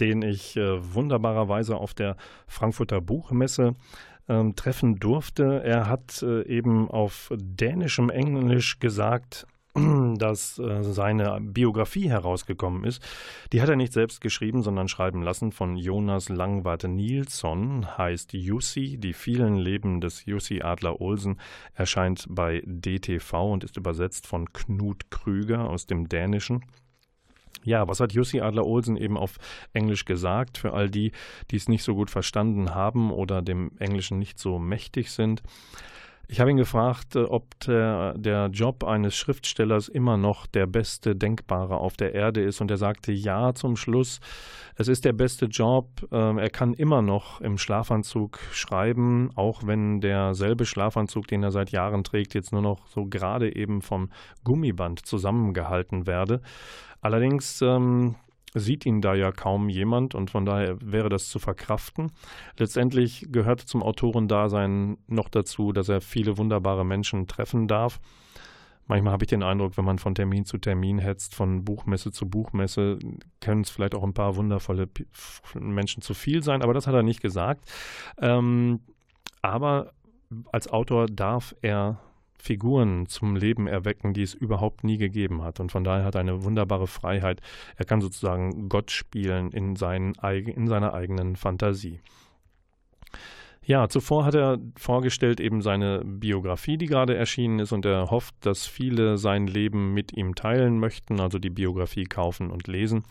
den 0.00 0.22
ich 0.22 0.56
äh, 0.56 0.94
wunderbarerweise 0.94 1.76
auf 1.76 1.94
der 1.94 2.16
Frankfurter 2.48 3.00
Buchmesse 3.00 3.76
ähm, 4.28 4.56
treffen 4.56 4.96
durfte. 4.96 5.62
Er 5.64 5.88
hat 5.88 6.22
äh, 6.22 6.42
eben 6.46 6.90
auf 6.90 7.32
dänischem 7.36 8.10
Englisch 8.10 8.78
gesagt, 8.78 9.46
dass 10.18 10.58
äh, 10.58 10.82
seine 10.82 11.38
Biografie 11.40 12.08
herausgekommen 12.08 12.84
ist. 12.84 13.02
Die 13.52 13.60
hat 13.60 13.68
er 13.68 13.76
nicht 13.76 13.92
selbst 13.92 14.20
geschrieben, 14.20 14.62
sondern 14.62 14.88
schreiben 14.88 15.22
lassen 15.22 15.52
von 15.52 15.76
Jonas 15.76 16.28
Langwarte 16.28 16.88
Nilsson, 16.88 17.86
heißt 17.98 18.32
Jussi, 18.32 18.96
die 18.98 19.12
vielen 19.12 19.56
Leben 19.56 20.00
des 20.00 20.24
Jussi 20.24 20.62
Adler 20.62 21.00
Olsen, 21.00 21.38
erscheint 21.74 22.26
bei 22.28 22.62
DTV 22.64 23.52
und 23.52 23.64
ist 23.64 23.76
übersetzt 23.76 24.26
von 24.26 24.52
Knut 24.52 25.10
Krüger 25.10 25.68
aus 25.68 25.86
dem 25.86 26.08
Dänischen. 26.08 26.64
Ja, 27.64 27.88
was 27.88 28.00
hat 28.00 28.12
Jussi 28.12 28.40
Adler 28.40 28.66
Olsen 28.66 28.96
eben 28.96 29.16
auf 29.16 29.38
Englisch 29.72 30.04
gesagt, 30.04 30.58
für 30.58 30.72
all 30.72 30.88
die, 30.88 31.12
die 31.50 31.56
es 31.56 31.68
nicht 31.68 31.82
so 31.82 31.94
gut 31.94 32.10
verstanden 32.10 32.74
haben 32.74 33.10
oder 33.10 33.42
dem 33.42 33.72
Englischen 33.78 34.18
nicht 34.18 34.38
so 34.38 34.58
mächtig 34.58 35.10
sind? 35.10 35.42
Ich 36.28 36.40
habe 36.40 36.50
ihn 36.50 36.56
gefragt, 36.56 37.14
äh, 37.14 37.20
ob 37.20 37.58
der, 37.60 38.14
der, 38.18 38.48
Job 38.48 38.82
eines 38.82 39.14
Schriftstellers 39.14 39.88
immer 39.88 40.16
noch 40.16 40.46
der 40.46 40.66
beste 40.66 41.14
denkbare 41.14 41.76
auf 41.76 41.96
der 41.96 42.14
Erde 42.14 42.42
ist. 42.42 42.60
Und 42.60 42.70
er 42.70 42.78
sagte 42.78 43.12
ja 43.12 43.54
zum 43.54 43.76
Schluss. 43.76 44.20
Es 44.74 44.88
ist 44.88 45.04
der 45.04 45.12
beste 45.12 45.46
Job. 45.46 45.88
Ähm, 46.10 46.38
er 46.38 46.50
kann 46.50 46.74
immer 46.74 47.00
noch 47.00 47.40
im 47.40 47.58
Schlafanzug 47.58 48.40
schreiben, 48.50 49.30
auch 49.36 49.66
wenn 49.66 50.00
derselbe 50.00 50.66
Schlafanzug, 50.66 51.28
den 51.28 51.44
er 51.44 51.52
seit 51.52 51.70
Jahren 51.70 52.02
trägt, 52.02 52.34
jetzt 52.34 52.52
nur 52.52 52.62
noch 52.62 52.86
so 52.88 53.06
gerade 53.06 53.54
eben 53.54 53.80
vom 53.80 54.10
Gummiband 54.42 55.06
zusammengehalten 55.06 56.08
werde. 56.08 56.42
Allerdings 57.06 57.62
ähm, 57.62 58.16
sieht 58.52 58.84
ihn 58.84 59.00
da 59.00 59.14
ja 59.14 59.30
kaum 59.30 59.68
jemand 59.68 60.16
und 60.16 60.28
von 60.28 60.44
daher 60.44 60.76
wäre 60.82 61.08
das 61.08 61.28
zu 61.28 61.38
verkraften. 61.38 62.10
Letztendlich 62.58 63.28
gehört 63.30 63.60
zum 63.60 63.80
Autorendasein 63.80 64.98
noch 65.06 65.28
dazu, 65.28 65.70
dass 65.70 65.88
er 65.88 66.00
viele 66.00 66.36
wunderbare 66.36 66.84
Menschen 66.84 67.28
treffen 67.28 67.68
darf. 67.68 68.00
Manchmal 68.88 69.12
habe 69.12 69.22
ich 69.22 69.28
den 69.28 69.44
Eindruck, 69.44 69.76
wenn 69.76 69.84
man 69.84 70.00
von 70.00 70.16
Termin 70.16 70.46
zu 70.46 70.58
Termin 70.58 70.98
hetzt, 70.98 71.36
von 71.36 71.64
Buchmesse 71.64 72.10
zu 72.10 72.28
Buchmesse, 72.28 72.98
können 73.40 73.60
es 73.60 73.70
vielleicht 73.70 73.94
auch 73.94 74.02
ein 74.02 74.14
paar 74.14 74.34
wundervolle 74.34 74.88
Menschen 75.54 76.02
zu 76.02 76.12
viel 76.12 76.42
sein, 76.42 76.60
aber 76.60 76.74
das 76.74 76.88
hat 76.88 76.94
er 76.94 77.04
nicht 77.04 77.22
gesagt. 77.22 77.70
Ähm, 78.20 78.80
aber 79.42 79.92
als 80.50 80.66
Autor 80.66 81.06
darf 81.06 81.54
er 81.62 82.00
Figuren 82.46 83.06
zum 83.06 83.34
Leben 83.34 83.66
erwecken, 83.66 84.12
die 84.14 84.22
es 84.22 84.32
überhaupt 84.32 84.84
nie 84.84 84.98
gegeben 84.98 85.42
hat. 85.42 85.58
Und 85.58 85.72
von 85.72 85.82
daher 85.82 86.04
hat 86.04 86.14
er 86.14 86.20
eine 86.20 86.44
wunderbare 86.44 86.86
Freiheit. 86.86 87.40
Er 87.76 87.84
kann 87.84 88.00
sozusagen 88.00 88.68
Gott 88.68 88.92
spielen 88.92 89.50
in, 89.50 89.74
seinen, 89.74 90.14
in 90.14 90.68
seiner 90.68 90.94
eigenen 90.94 91.34
Fantasie. 91.34 92.00
Ja, 93.64 93.88
zuvor 93.88 94.24
hat 94.24 94.36
er 94.36 94.58
vorgestellt 94.76 95.40
eben 95.40 95.60
seine 95.60 96.04
Biografie, 96.04 96.78
die 96.78 96.86
gerade 96.86 97.16
erschienen 97.16 97.58
ist, 97.58 97.72
und 97.72 97.84
er 97.84 98.12
hofft, 98.12 98.36
dass 98.42 98.64
viele 98.64 99.18
sein 99.18 99.48
Leben 99.48 99.92
mit 99.92 100.16
ihm 100.16 100.36
teilen 100.36 100.78
möchten, 100.78 101.18
also 101.18 101.40
die 101.40 101.50
Biografie 101.50 102.04
kaufen 102.04 102.52
und 102.52 102.68
lesen. 102.68 103.02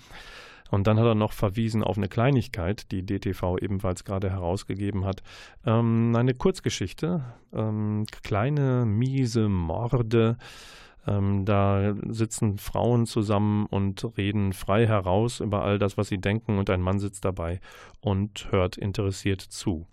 Und 0.71 0.87
dann 0.87 0.99
hat 0.99 1.05
er 1.05 1.15
noch 1.15 1.31
verwiesen 1.31 1.83
auf 1.83 1.97
eine 1.97 2.07
Kleinigkeit, 2.07 2.91
die 2.91 3.05
DTV 3.05 3.57
ebenfalls 3.59 4.03
gerade 4.03 4.29
herausgegeben 4.29 5.05
hat. 5.05 5.21
Ähm, 5.65 6.13
eine 6.15 6.33
Kurzgeschichte, 6.33 7.23
ähm, 7.53 8.05
kleine, 8.23 8.85
miese 8.85 9.47
Morde. 9.47 10.37
Ähm, 11.07 11.45
da 11.45 11.93
sitzen 12.07 12.57
Frauen 12.57 13.05
zusammen 13.05 13.67
und 13.67 14.17
reden 14.17 14.53
frei 14.53 14.87
heraus 14.87 15.39
über 15.39 15.63
all 15.63 15.77
das, 15.77 15.97
was 15.97 16.07
sie 16.07 16.17
denken, 16.17 16.57
und 16.57 16.69
ein 16.69 16.81
Mann 16.81 16.99
sitzt 16.99 17.25
dabei 17.25 17.59
und 18.01 18.47
hört 18.51 18.75
interessiert 18.77 19.41
zu. 19.41 19.85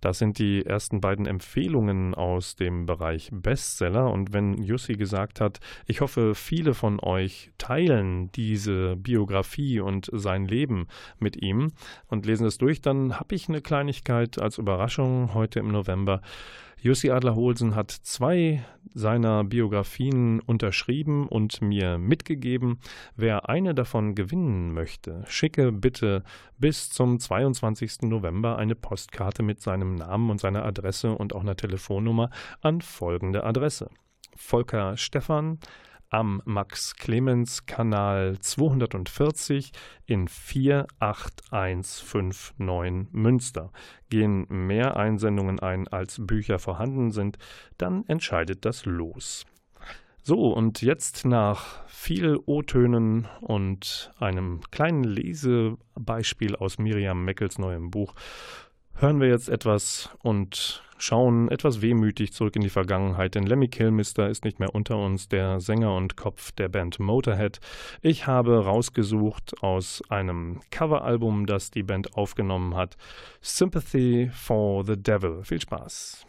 Das 0.00 0.18
sind 0.18 0.38
die 0.38 0.64
ersten 0.64 1.00
beiden 1.00 1.26
Empfehlungen 1.26 2.14
aus 2.14 2.56
dem 2.56 2.86
Bereich 2.86 3.30
Bestseller. 3.32 4.10
Und 4.10 4.32
wenn 4.32 4.62
Jussi 4.62 4.94
gesagt 4.94 5.40
hat, 5.40 5.60
ich 5.86 6.00
hoffe, 6.00 6.34
viele 6.34 6.74
von 6.74 7.00
euch 7.00 7.50
teilen 7.58 8.30
diese 8.32 8.96
Biografie 8.96 9.80
und 9.80 10.08
sein 10.12 10.46
Leben 10.46 10.86
mit 11.18 11.42
ihm 11.42 11.72
und 12.06 12.26
lesen 12.26 12.46
es 12.46 12.58
durch, 12.58 12.80
dann 12.80 13.18
habe 13.18 13.34
ich 13.34 13.48
eine 13.48 13.60
Kleinigkeit 13.60 14.38
als 14.38 14.58
Überraschung 14.58 15.34
heute 15.34 15.58
im 15.58 15.68
November. 15.68 16.20
Jussi 16.80 17.10
Adler-Holsen 17.10 17.74
hat 17.74 17.90
zwei 17.90 18.64
seiner 18.94 19.42
Biografien 19.42 20.38
unterschrieben 20.40 21.26
und 21.26 21.60
mir 21.60 21.98
mitgegeben. 21.98 22.78
Wer 23.16 23.48
eine 23.48 23.74
davon 23.74 24.14
gewinnen 24.14 24.72
möchte, 24.72 25.24
schicke 25.26 25.72
bitte 25.72 26.22
bis 26.56 26.88
zum 26.90 27.18
22. 27.18 28.02
November 28.02 28.58
eine 28.58 28.76
Postkarte 28.76 29.42
mit 29.42 29.60
seinem 29.60 29.96
Namen 29.96 30.30
und 30.30 30.40
seiner 30.40 30.64
Adresse 30.64 31.12
und 31.12 31.34
auch 31.34 31.42
einer 31.42 31.56
Telefonnummer 31.56 32.30
an 32.60 32.80
folgende 32.80 33.42
Adresse. 33.42 33.90
Volker 34.36 34.96
Stephan, 34.96 35.58
am 36.10 36.42
Max-Clemens-Kanal 36.44 38.38
240 38.38 39.72
in 40.06 40.28
48159 40.28 43.08
Münster. 43.12 43.72
Gehen 44.08 44.46
mehr 44.48 44.96
Einsendungen 44.96 45.60
ein, 45.60 45.86
als 45.88 46.24
Bücher 46.24 46.58
vorhanden 46.58 47.10
sind, 47.10 47.36
dann 47.76 48.06
entscheidet 48.06 48.64
das 48.64 48.86
Los. 48.86 49.44
So, 50.22 50.52
und 50.52 50.80
jetzt 50.82 51.24
nach 51.24 51.86
viel 51.86 52.38
O-Tönen 52.44 53.26
und 53.40 54.12
einem 54.18 54.60
kleinen 54.70 55.04
Lesebeispiel 55.04 56.54
aus 56.54 56.76
Miriam 56.78 57.24
Meckels 57.24 57.58
neuem 57.58 57.90
Buch 57.90 58.14
hören 59.00 59.20
wir 59.20 59.28
jetzt 59.28 59.48
etwas 59.48 60.10
und 60.22 60.82
schauen 60.98 61.48
etwas 61.48 61.80
wehmütig 61.80 62.32
zurück 62.32 62.56
in 62.56 62.62
die 62.62 62.68
Vergangenheit, 62.68 63.36
denn 63.36 63.46
Lemmy 63.46 63.68
Kilmister 63.68 64.28
ist 64.28 64.44
nicht 64.44 64.58
mehr 64.58 64.74
unter 64.74 64.98
uns, 64.98 65.28
der 65.28 65.60
Sänger 65.60 65.94
und 65.94 66.16
Kopf 66.16 66.50
der 66.52 66.68
Band 66.68 66.98
Motorhead. 66.98 67.60
Ich 68.02 68.26
habe 68.26 68.64
rausgesucht 68.64 69.62
aus 69.62 70.02
einem 70.08 70.60
Coveralbum, 70.70 71.46
das 71.46 71.70
die 71.70 71.84
Band 71.84 72.16
aufgenommen 72.16 72.74
hat, 72.74 72.96
Sympathy 73.40 74.30
for 74.32 74.84
the 74.84 75.00
Devil. 75.00 75.44
Viel 75.44 75.60
Spaß. 75.60 76.27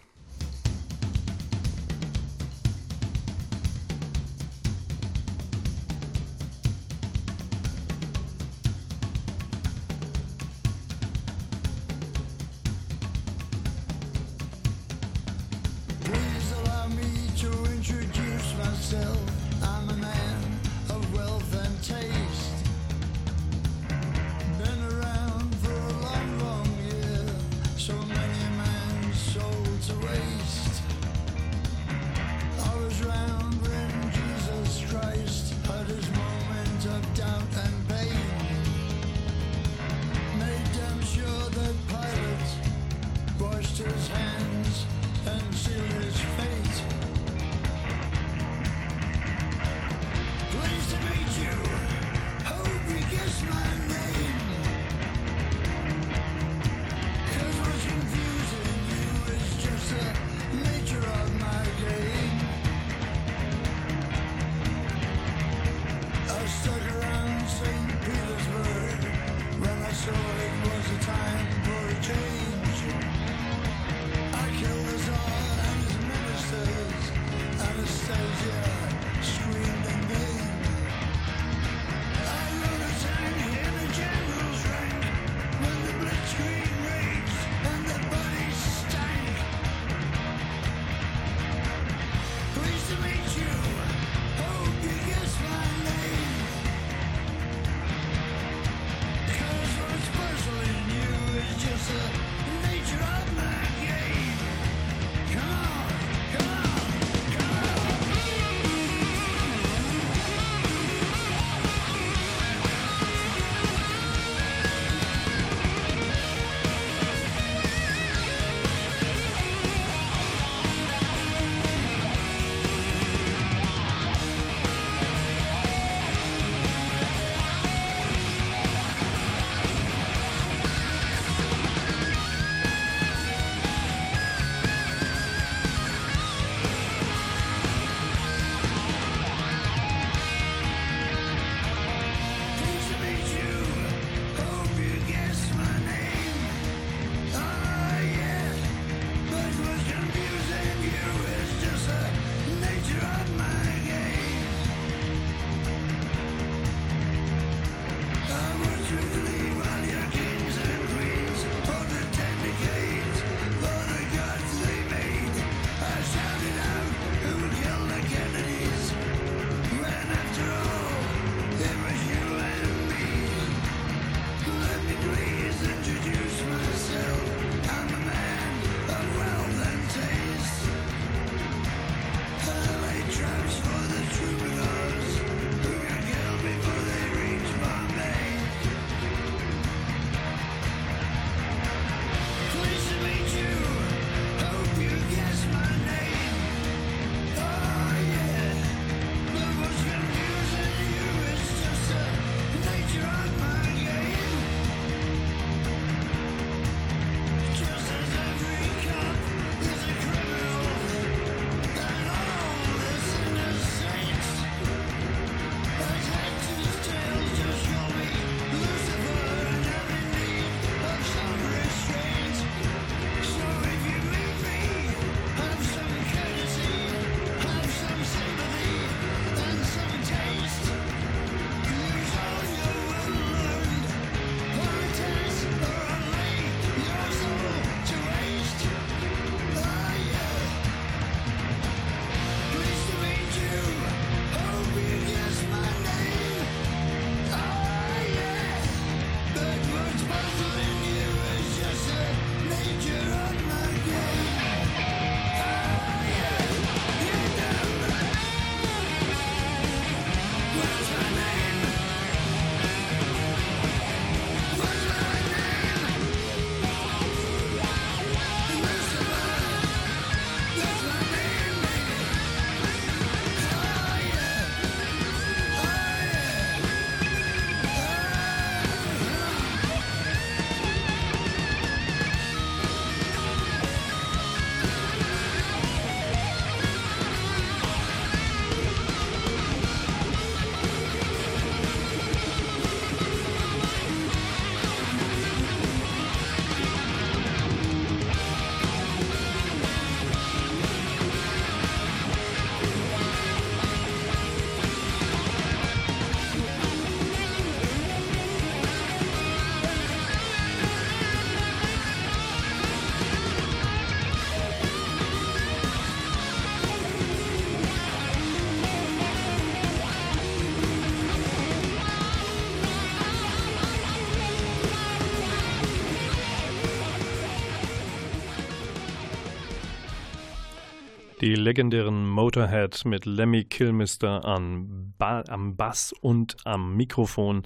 Die 331.21 331.35
legendären 331.35 332.07
Motorhead 332.07 332.85
mit 332.85 333.05
Lemmy 333.05 333.43
Kilmister 333.43 334.23
an 334.23 334.93
ba 334.97 335.21
am 335.27 335.57
Bass 335.57 335.93
und 335.99 336.37
am 336.45 336.77
Mikrofon 336.77 337.45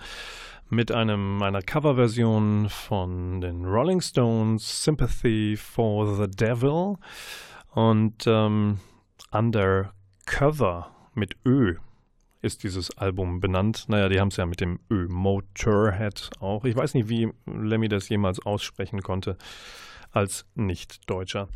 mit 0.70 0.92
einem 0.92 1.42
einer 1.42 1.64
Coverversion 1.64 2.70
von 2.70 3.42
den 3.42 3.66
Rolling 3.66 4.00
Stones 4.00 4.84
Sympathy 4.84 5.58
for 5.58 6.16
the 6.16 6.30
Devil 6.30 6.98
und 7.74 8.26
ähm, 8.28 8.78
Undercover 9.32 10.92
mit 11.16 11.36
Ö 11.44 11.74
ist 12.44 12.62
dieses 12.62 12.96
Album 12.96 13.40
benannt. 13.40 13.86
Naja, 13.88 14.08
die 14.08 14.20
haben 14.20 14.28
es 14.28 14.38
ja 14.38 14.46
mit 14.46 14.62
dem 14.62 14.82
Ö 14.92 15.08
Motorhead 15.08 16.30
auch. 16.40 16.64
Ich 16.66 16.76
weiß 16.76 16.94
nicht, 16.94 17.10
wie 17.10 17.32
Lemmy 17.48 17.90
das 17.90 18.08
jemals 18.08 18.40
aussprechen 18.46 19.02
konnte 19.02 19.36
als 20.12 20.46
Nicht-Deutscher. 20.54 21.50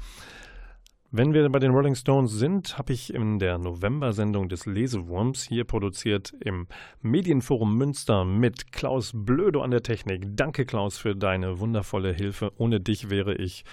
Wenn 1.10 1.34
wir 1.34 1.48
bei 1.50 1.60
den 1.60 1.72
Rolling 1.72 1.96
Stones 1.96 2.34
sind, 2.34 2.78
habe 2.78 2.92
ich 2.92 3.14
in 3.14 3.40
der 3.40 3.58
November-Sendung 3.58 4.50
des 4.50 4.66
Lesewurms 4.66 5.42
hier 5.42 5.64
produziert 5.64 6.34
im 6.42 6.68
Medienforum 7.02 7.78
Münster 7.78 8.26
mit 8.26 8.74
Klaus 8.74 9.14
Blödo 9.16 9.62
an 9.62 9.72
der 9.72 9.84
Technik. 9.84 10.36
Danke, 10.36 10.66
Klaus, 10.66 10.98
für 10.98 11.16
deine 11.16 11.60
wundervolle 11.60 12.12
Hilfe. 12.12 12.52
Ohne 12.58 12.82
dich 12.82 13.10
wäre 13.10 13.36
ich. 13.36 13.64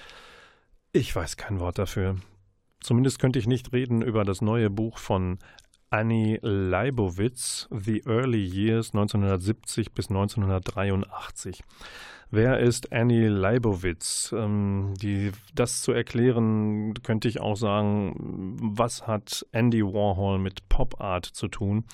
Ich 0.92 1.14
weiß 1.14 1.36
kein 1.36 1.58
Wort 1.58 1.76
dafür. 1.76 2.18
Zumindest 2.80 3.18
könnte 3.18 3.40
ich 3.40 3.48
nicht 3.48 3.72
reden 3.72 4.00
über 4.00 4.24
das 4.24 4.40
neue 4.40 4.70
Buch 4.70 4.98
von 4.98 5.38
Annie 5.90 6.38
Leibowitz, 6.40 7.68
The 7.72 8.04
Early 8.06 8.44
Years 8.44 8.94
1970 8.94 9.90
bis 9.92 10.08
1983. 10.08 11.64
Wer 12.34 12.58
ist 12.58 12.92
Annie 12.92 13.28
Leibowitz? 13.28 14.34
Ähm, 14.36 14.94
die, 15.00 15.30
das 15.54 15.82
zu 15.82 15.92
erklären, 15.92 16.92
könnte 17.04 17.28
ich 17.28 17.40
auch 17.40 17.54
sagen, 17.54 18.56
was 18.60 19.06
hat 19.06 19.46
Andy 19.52 19.84
Warhol 19.84 20.40
mit 20.40 20.68
Pop 20.68 21.00
Art 21.00 21.26
zu 21.26 21.46
tun? 21.46 21.84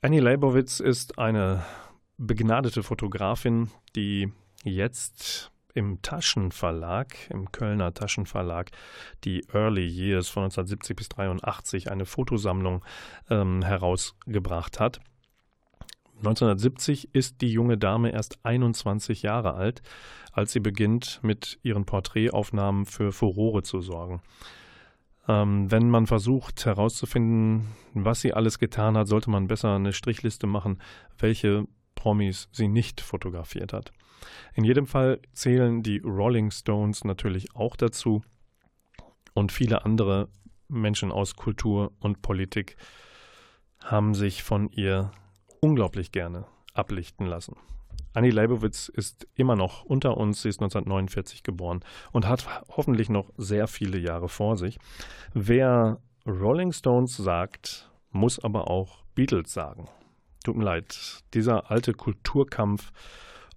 Annie 0.00 0.20
Leibowitz 0.20 0.80
ist 0.80 1.18
eine 1.18 1.62
begnadete 2.16 2.82
Fotografin, 2.82 3.70
die 3.94 4.32
jetzt 4.64 5.52
im 5.74 6.00
Taschenverlag, 6.00 7.14
im 7.28 7.52
Kölner 7.52 7.92
Taschenverlag, 7.92 8.70
die 9.24 9.44
Early 9.52 9.86
Years 9.86 10.30
von 10.30 10.44
1970 10.44 10.96
bis 10.96 11.10
1983 11.10 11.90
eine 11.90 12.06
Fotosammlung 12.06 12.82
ähm, 13.28 13.60
herausgebracht 13.62 14.80
hat. 14.80 15.00
1970 16.18 17.14
ist 17.14 17.40
die 17.40 17.52
junge 17.52 17.78
Dame 17.78 18.10
erst 18.10 18.38
21 18.44 19.22
Jahre 19.22 19.54
alt, 19.54 19.82
als 20.32 20.52
sie 20.52 20.60
beginnt, 20.60 21.20
mit 21.22 21.58
ihren 21.62 21.84
Porträtaufnahmen 21.84 22.86
für 22.86 23.12
Furore 23.12 23.62
zu 23.62 23.80
sorgen. 23.80 24.20
Ähm, 25.28 25.70
wenn 25.70 25.90
man 25.90 26.06
versucht 26.06 26.64
herauszufinden, 26.64 27.68
was 27.94 28.20
sie 28.20 28.32
alles 28.32 28.58
getan 28.58 28.96
hat, 28.96 29.08
sollte 29.08 29.30
man 29.30 29.46
besser 29.46 29.74
eine 29.74 29.92
Strichliste 29.92 30.46
machen, 30.46 30.80
welche 31.18 31.66
Promis 31.94 32.48
sie 32.52 32.68
nicht 32.68 33.00
fotografiert 33.00 33.72
hat. 33.72 33.92
In 34.54 34.64
jedem 34.64 34.86
Fall 34.86 35.20
zählen 35.32 35.82
die 35.82 35.98
Rolling 35.98 36.50
Stones 36.50 37.04
natürlich 37.04 37.54
auch 37.54 37.76
dazu 37.76 38.22
und 39.34 39.52
viele 39.52 39.84
andere 39.84 40.28
Menschen 40.68 41.12
aus 41.12 41.36
Kultur 41.36 41.92
und 42.00 42.22
Politik 42.22 42.76
haben 43.84 44.14
sich 44.14 44.42
von 44.42 44.68
ihr 44.70 45.12
unglaublich 45.60 46.12
gerne 46.12 46.46
ablichten 46.74 47.26
lassen. 47.26 47.56
Annie 48.14 48.30
Leibowitz 48.30 48.88
ist 48.88 49.28
immer 49.34 49.54
noch 49.54 49.84
unter 49.84 50.16
uns. 50.16 50.42
Sie 50.42 50.48
ist 50.48 50.60
1949 50.60 51.42
geboren 51.42 51.80
und 52.12 52.26
hat 52.26 52.46
hoffentlich 52.68 53.08
noch 53.10 53.30
sehr 53.36 53.68
viele 53.68 53.98
Jahre 53.98 54.28
vor 54.28 54.56
sich. 54.56 54.78
Wer 55.34 56.00
Rolling 56.26 56.72
Stones 56.72 57.16
sagt, 57.16 57.90
muss 58.10 58.42
aber 58.42 58.70
auch 58.70 59.04
Beatles 59.14 59.52
sagen. 59.52 59.88
Tut 60.44 60.56
mir 60.56 60.64
leid, 60.64 61.22
dieser 61.34 61.70
alte 61.70 61.92
Kulturkampf, 61.92 62.90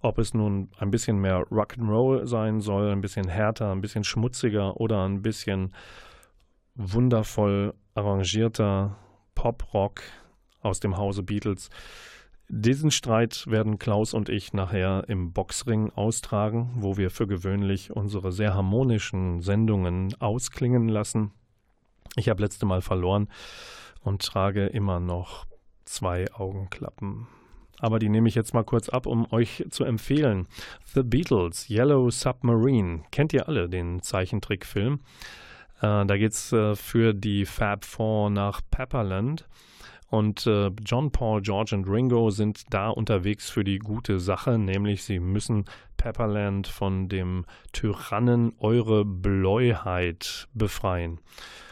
ob 0.00 0.18
es 0.18 0.34
nun 0.34 0.70
ein 0.78 0.90
bisschen 0.90 1.20
mehr 1.20 1.40
Rock'n'Roll 1.48 2.26
sein 2.26 2.60
soll, 2.60 2.90
ein 2.90 3.00
bisschen 3.00 3.28
härter, 3.28 3.70
ein 3.70 3.80
bisschen 3.80 4.04
schmutziger 4.04 4.76
oder 4.80 5.04
ein 5.08 5.22
bisschen 5.22 5.74
wundervoll 6.74 7.74
arrangierter 7.94 8.96
Pop-Rock, 9.34 10.02
aus 10.62 10.80
dem 10.80 10.96
Hause 10.96 11.22
Beatles. 11.22 11.70
Diesen 12.48 12.90
Streit 12.90 13.46
werden 13.46 13.78
Klaus 13.78 14.14
und 14.14 14.28
ich 14.28 14.52
nachher 14.52 15.04
im 15.08 15.32
Boxring 15.32 15.90
austragen, 15.90 16.70
wo 16.76 16.96
wir 16.96 17.10
für 17.10 17.26
gewöhnlich 17.26 17.90
unsere 17.92 18.32
sehr 18.32 18.54
harmonischen 18.54 19.40
Sendungen 19.40 20.14
ausklingen 20.20 20.88
lassen. 20.88 21.32
Ich 22.16 22.28
habe 22.28 22.42
letzte 22.42 22.66
Mal 22.66 22.82
verloren 22.82 23.28
und 24.02 24.22
trage 24.22 24.66
immer 24.66 25.00
noch 25.00 25.46
zwei 25.84 26.30
Augenklappen. 26.32 27.26
Aber 27.78 27.98
die 27.98 28.08
nehme 28.08 28.28
ich 28.28 28.34
jetzt 28.34 28.54
mal 28.54 28.64
kurz 28.64 28.88
ab, 28.88 29.06
um 29.06 29.32
euch 29.32 29.64
zu 29.70 29.84
empfehlen. 29.84 30.46
The 30.94 31.02
Beatles, 31.02 31.68
Yellow 31.68 32.10
Submarine. 32.10 33.02
Kennt 33.10 33.32
ihr 33.32 33.48
alle 33.48 33.68
den 33.68 34.02
Zeichentrickfilm? 34.02 35.00
Äh, 35.80 36.06
da 36.06 36.16
geht 36.16 36.32
es 36.32 36.52
äh, 36.52 36.76
für 36.76 37.12
die 37.12 37.44
Fab 37.44 37.84
Four 37.84 38.30
nach 38.30 38.60
Pepperland. 38.70 39.48
Und 40.12 40.46
äh, 40.46 40.70
John, 40.84 41.10
Paul, 41.10 41.40
George 41.40 41.74
und 41.74 41.88
Ringo 41.88 42.28
sind 42.28 42.64
da 42.68 42.90
unterwegs 42.90 43.48
für 43.48 43.64
die 43.64 43.78
gute 43.78 44.20
Sache, 44.20 44.58
nämlich 44.58 45.04
sie 45.04 45.18
müssen 45.20 45.64
Pepperland 45.96 46.66
von 46.66 47.08
dem 47.08 47.46
Tyrannen 47.72 48.52
Eure 48.58 49.06
Bläuheit 49.06 50.48
befreien. 50.52 51.18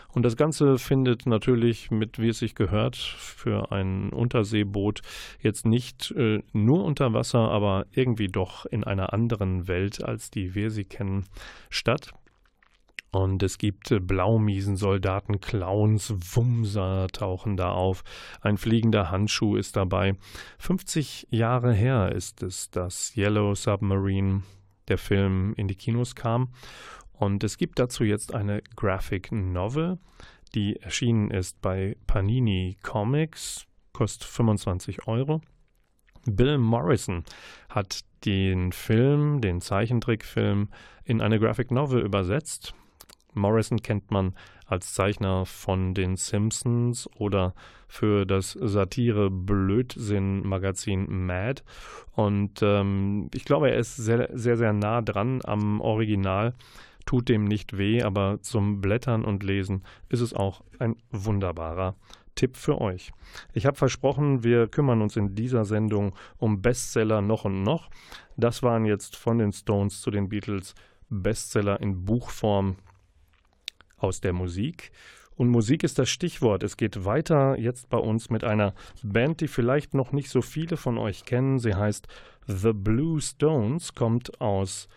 Und 0.08 0.22
das 0.22 0.38
Ganze 0.38 0.78
findet 0.78 1.26
natürlich 1.26 1.90
mit, 1.90 2.18
wie 2.18 2.30
es 2.30 2.38
sich 2.38 2.54
gehört, 2.54 2.96
für 2.96 3.72
ein 3.72 4.08
Unterseeboot 4.08 5.02
jetzt 5.42 5.66
nicht 5.66 6.10
äh, 6.12 6.42
nur 6.54 6.82
unter 6.86 7.12
Wasser, 7.12 7.50
aber 7.50 7.84
irgendwie 7.90 8.28
doch 8.28 8.64
in 8.64 8.84
einer 8.84 9.12
anderen 9.12 9.68
Welt, 9.68 10.02
als 10.02 10.30
die 10.30 10.54
wir 10.54 10.70
sie 10.70 10.84
kennen, 10.84 11.26
statt. 11.68 12.14
Und 13.12 13.42
es 13.42 13.58
gibt 13.58 13.90
äh, 13.90 13.98
Blaumiesensoldaten, 13.98 15.40
Clowns, 15.40 16.14
Wumser 16.34 17.08
tauchen 17.08 17.56
da 17.56 17.72
auf. 17.72 18.04
Ein 18.40 18.56
fliegender 18.56 19.10
Handschuh 19.10 19.56
ist 19.56 19.76
dabei. 19.76 20.14
50 20.58 21.26
Jahre 21.30 21.72
her 21.72 22.12
ist 22.12 22.42
es, 22.42 22.70
dass 22.70 23.16
Yellow 23.16 23.54
Submarine, 23.54 24.42
der 24.88 24.98
Film, 24.98 25.54
in 25.56 25.66
die 25.66 25.74
Kinos 25.74 26.14
kam. 26.14 26.50
Und 27.12 27.42
es 27.44 27.58
gibt 27.58 27.78
dazu 27.78 28.04
jetzt 28.04 28.34
eine 28.34 28.62
Graphic 28.76 29.30
Novel, 29.32 29.98
die 30.54 30.76
erschienen 30.76 31.30
ist 31.30 31.60
bei 31.60 31.96
Panini 32.06 32.76
Comics, 32.82 33.66
kostet 33.92 34.24
25 34.24 35.06
Euro. 35.06 35.40
Bill 36.24 36.58
Morrison 36.58 37.24
hat 37.68 38.00
den 38.24 38.72
Film, 38.72 39.40
den 39.40 39.60
Zeichentrickfilm, 39.60 40.68
in 41.04 41.20
eine 41.20 41.38
Graphic 41.38 41.70
Novel 41.70 42.02
übersetzt 42.02 42.74
Morrison 43.34 43.82
kennt 43.82 44.10
man 44.10 44.34
als 44.66 44.94
Zeichner 44.94 45.44
von 45.46 45.94
den 45.94 46.16
Simpsons 46.16 47.08
oder 47.16 47.54
für 47.88 48.24
das 48.24 48.52
Satire-Blödsinn-Magazin 48.52 51.26
Mad. 51.26 51.62
Und 52.12 52.62
ähm, 52.62 53.28
ich 53.34 53.44
glaube, 53.44 53.70
er 53.70 53.78
ist 53.78 53.96
sehr, 53.96 54.28
sehr, 54.32 54.56
sehr 54.56 54.72
nah 54.72 55.02
dran 55.02 55.40
am 55.44 55.80
Original. 55.80 56.54
Tut 57.06 57.28
dem 57.28 57.44
nicht 57.44 57.76
weh, 57.76 58.02
aber 58.02 58.38
zum 58.42 58.80
Blättern 58.80 59.24
und 59.24 59.42
Lesen 59.42 59.82
ist 60.08 60.20
es 60.20 60.32
auch 60.32 60.62
ein 60.78 60.94
wunderbarer 61.10 61.96
Tipp 62.36 62.56
für 62.56 62.80
euch. 62.80 63.10
Ich 63.52 63.66
habe 63.66 63.76
versprochen, 63.76 64.44
wir 64.44 64.68
kümmern 64.68 65.02
uns 65.02 65.16
in 65.16 65.34
dieser 65.34 65.64
Sendung 65.64 66.14
um 66.38 66.62
Bestseller 66.62 67.20
noch 67.20 67.44
und 67.44 67.64
noch. 67.64 67.90
Das 68.36 68.62
waren 68.62 68.84
jetzt 68.84 69.16
von 69.16 69.38
den 69.38 69.52
Stones 69.52 70.00
zu 70.00 70.12
den 70.12 70.28
Beatles 70.28 70.76
Bestseller 71.08 71.80
in 71.80 72.04
Buchform 72.04 72.76
aus 74.00 74.20
der 74.20 74.32
Musik. 74.32 74.90
Und 75.36 75.48
Musik 75.48 75.84
ist 75.84 75.98
das 75.98 76.10
Stichwort. 76.10 76.62
Es 76.62 76.76
geht 76.76 77.04
weiter 77.04 77.58
jetzt 77.58 77.88
bei 77.88 77.96
uns 77.96 78.28
mit 78.28 78.44
einer 78.44 78.74
Band, 79.02 79.40
die 79.40 79.48
vielleicht 79.48 79.94
noch 79.94 80.12
nicht 80.12 80.28
so 80.28 80.42
viele 80.42 80.76
von 80.76 80.98
euch 80.98 81.24
kennen. 81.24 81.58
Sie 81.58 81.74
heißt 81.74 82.08
The 82.46 82.72
Blue 82.74 83.20
Stones, 83.20 83.94
kommt 83.94 84.40
aus 84.40 84.88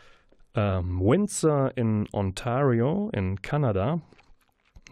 ähm, 0.55 0.99
Windsor 0.99 1.71
in 1.77 2.07
Ontario 2.11 3.09
in 3.13 3.41
Kanada. 3.41 4.01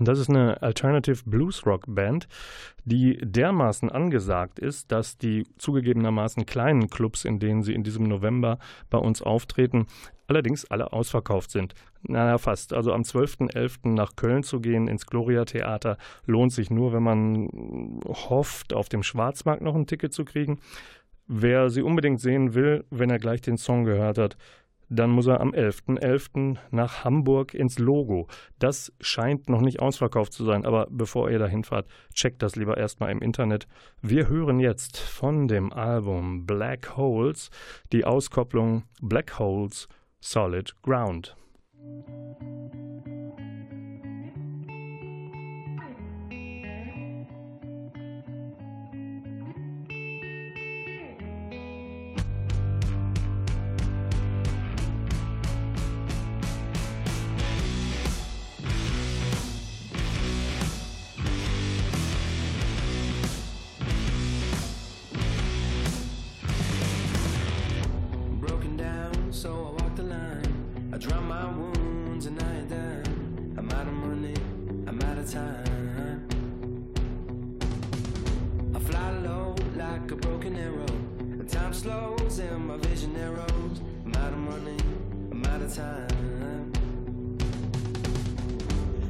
Das 0.04 0.18
ist 0.18 0.30
eine 0.30 0.62
Alternative 0.64 1.22
Blues 1.26 1.66
Rock 1.66 1.86
Band, 1.88 2.28
die 2.86 3.20
dermaßen 3.22 3.92
angesagt 3.92 4.58
ist, 4.58 4.92
dass 4.92 5.20
die 5.20 5.46
zugegebenermaßen 5.58 6.48
kleinen 6.48 6.90
Clubs, 6.90 7.24
in 7.24 7.38
denen 7.38 7.62
sie 7.62 7.74
in 7.74 7.84
diesem 7.84 8.06
November 8.06 8.58
bei 8.90 8.98
uns 8.98 9.22
auftreten, 9.22 9.86
allerdings 10.28 10.66
alle 10.66 10.92
ausverkauft 10.92 11.52
sind. 11.52 11.76
Naja, 12.02 12.40
fast. 12.40 12.74
Also 12.74 12.94
am 12.94 13.02
12.11. 13.02 13.90
nach 13.90 14.16
Köln 14.16 14.42
zu 14.42 14.60
gehen 14.60 14.88
ins 14.88 15.06
Gloria 15.06 15.46
Theater 15.46 15.98
lohnt 16.26 16.52
sich 16.52 16.72
nur, 16.72 16.94
wenn 16.94 17.04
man 17.04 18.02
hofft, 18.08 18.74
auf 18.74 18.90
dem 18.90 19.04
Schwarzmarkt 19.04 19.62
noch 19.62 19.76
ein 19.76 19.86
Ticket 19.86 20.14
zu 20.14 20.26
kriegen. 20.26 20.60
Wer 21.28 21.70
sie 21.70 21.84
unbedingt 21.84 22.20
sehen 22.20 22.56
will, 22.56 22.86
wenn 22.90 23.12
er 23.12 23.20
gleich 23.20 23.42
den 23.42 23.58
Song 23.58 23.84
gehört 23.84 24.18
hat, 24.18 24.36
dann 24.92 25.10
muss 25.10 25.28
er 25.28 25.40
am 25.40 25.52
11.11. 25.52 26.00
.11. 26.00 26.58
nach 26.70 27.06
Hamburg 27.06 27.54
ins 27.54 27.80
Logo. 27.80 28.28
Das 28.60 28.92
scheint 29.00 29.50
noch 29.50 29.62
nicht 29.62 29.80
ausverkauft 29.80 30.34
zu 30.34 30.44
sein, 30.44 30.66
aber 30.66 30.88
bevor 30.92 31.32
ihr 31.32 31.40
dahin 31.40 31.64
fahrt, 31.64 31.88
checkt 32.14 32.42
das 32.42 32.58
lieber 32.58 32.76
erstmal 32.76 33.10
im 33.12 33.22
Internet. 33.22 33.68
Wir 34.02 34.28
hören 34.28 34.60
jetzt 34.60 34.98
von 34.98 35.48
dem 35.48 35.72
Album 35.72 36.46
Black 36.46 36.98
Holes 36.98 37.52
die 37.94 38.04
Auskopplung 38.04 38.84
Black 39.02 39.40
Holes 39.40 39.88
Solid 40.20 40.76
Ground. 40.84 41.38
so 69.42 69.50
I 69.50 69.82
walk 69.82 69.96
the 69.96 70.04
line. 70.04 70.92
I 70.94 70.98
drown 70.98 71.28
my 71.28 71.48
wounds 71.58 72.28
and 72.28 72.40
I 72.40 72.62
die. 72.76 73.12
I'm 73.58 73.72
out 73.72 73.88
of 73.88 73.94
money, 73.94 74.36
I'm 74.86 75.02
out 75.02 75.18
of 75.18 75.32
time. 75.32 76.28
I 78.76 78.80
fly 78.80 79.10
low 79.28 79.56
like 79.76 80.12
a 80.12 80.16
broken 80.16 80.56
arrow. 80.56 80.96
The 81.40 81.44
time 81.44 81.74
slows 81.74 82.38
and 82.38 82.68
my 82.68 82.78
vision 82.78 83.14
narrows. 83.14 83.82
I'm 84.06 84.14
out 84.14 84.32
of 84.32 84.38
money, 84.38 84.78
I'm 85.32 85.44
out 85.46 85.62
of 85.64 85.74
time. 85.74 86.72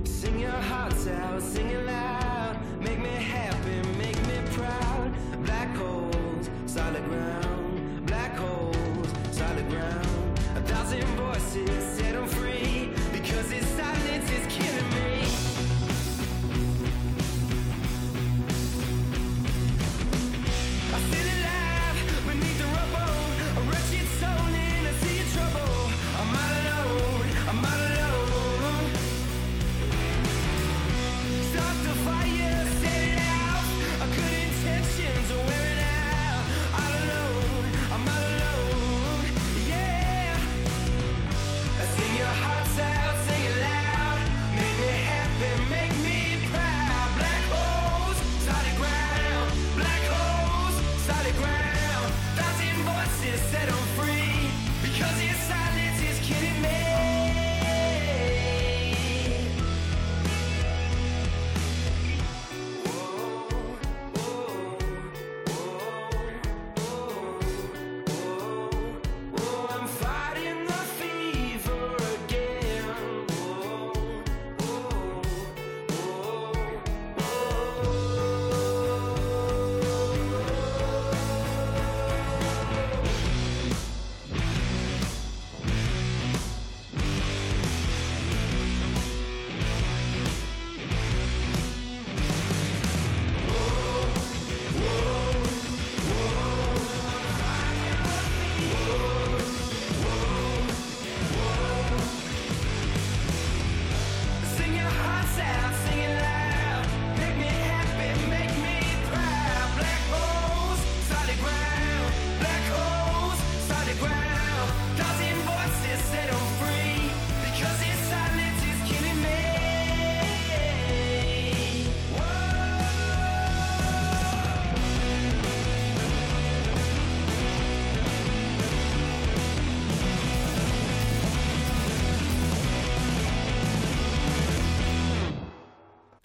Sing 0.05 0.39
your 0.39 0.61
hearts 0.71 1.07
out, 1.07 1.41
sing 1.41 1.67
it 1.71 1.85
loud. 1.85 2.55
Make 2.79 2.99
me 2.99 3.15
happy, 3.35 3.77
make 3.97 4.19
me 4.29 4.37
proud. 4.55 5.11
Black 5.43 5.75
holes, 5.75 6.49
solid 6.67 7.03
ground. 7.09 7.40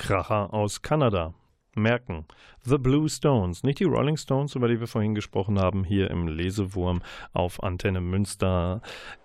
Kracher 0.06 0.54
aus 0.54 0.80
Kanada. 0.82 1.34
Merken. 1.74 2.26
The 2.62 2.78
Blue 2.78 3.08
Stones, 3.08 3.64
nicht 3.64 3.80
die 3.80 3.84
Rolling 3.84 4.16
Stones, 4.16 4.54
über 4.54 4.68
die 4.68 4.78
wir 4.78 4.86
vorhin 4.86 5.16
gesprochen 5.16 5.58
haben, 5.58 5.82
hier 5.82 6.12
im 6.12 6.28
Lesewurm 6.28 7.02
auf 7.32 7.60
Antenne 7.60 8.00
Münster. 8.00 8.82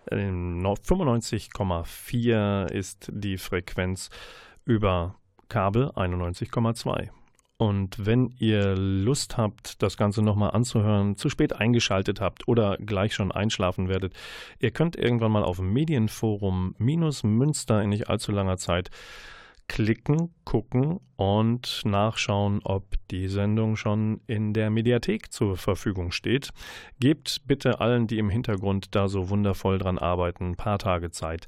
95,4 0.10 2.72
ist 2.72 3.12
die 3.14 3.38
Frequenz 3.38 4.10
über 4.66 5.14
Kabel 5.50 5.92
91,2. 5.92 7.10
Und 7.58 8.04
wenn 8.04 8.34
ihr 8.40 8.76
Lust 8.76 9.38
habt, 9.38 9.84
das 9.84 9.98
Ganze 9.98 10.24
nochmal 10.24 10.50
anzuhören, 10.50 11.16
zu 11.16 11.30
spät 11.30 11.54
eingeschaltet 11.54 12.22
habt 12.22 12.48
oder 12.48 12.78
gleich 12.78 13.14
schon 13.14 13.32
einschlafen 13.32 13.88
werdet, 13.88 14.16
ihr 14.58 14.72
könnt 14.72 14.96
irgendwann 14.96 15.32
mal 15.32 15.44
auf 15.44 15.62
Medienforum 15.62 16.74
minus 16.80 17.24
Münster 17.24 17.84
in 17.84 17.90
nicht 17.90 18.10
allzu 18.10 18.32
langer 18.32 18.58
Zeit 18.58 18.90
klicken, 19.72 20.34
gucken 20.44 21.00
und 21.16 21.84
nachschauen, 21.86 22.60
ob 22.66 22.84
die 23.10 23.30
Sendung 23.30 23.78
schon 23.78 24.20
in 24.28 24.52
der 24.54 24.70
Mediathek 24.70 25.32
zur 25.32 25.56
Verfügung 25.56 26.12
steht. 26.12 26.50
Gebt 27.00 27.48
bitte 27.48 27.80
allen, 27.80 28.06
die 28.06 28.18
im 28.18 28.30
Hintergrund 28.30 28.94
da 28.96 29.08
so 29.08 29.30
wundervoll 29.30 29.78
dran 29.78 29.98
arbeiten, 29.98 30.50
ein 30.50 30.56
paar 30.58 30.78
Tage 30.78 31.10
Zeit. 31.12 31.48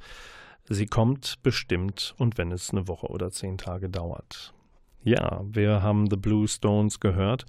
Sie 0.69 0.85
kommt 0.85 1.43
bestimmt 1.43 2.15
und 2.17 2.37
wenn 2.37 2.53
es 2.53 2.69
eine 2.69 2.87
Woche 2.87 3.07
oder 3.07 3.29
zehn 3.29 3.57
Tage 3.57 3.89
dauert. 3.89 4.53
Ja, 5.03 5.41
wir 5.43 5.83
haben 5.83 6.09
The 6.09 6.15
Blue 6.15 6.47
Stones 6.47 7.01
gehört 7.01 7.45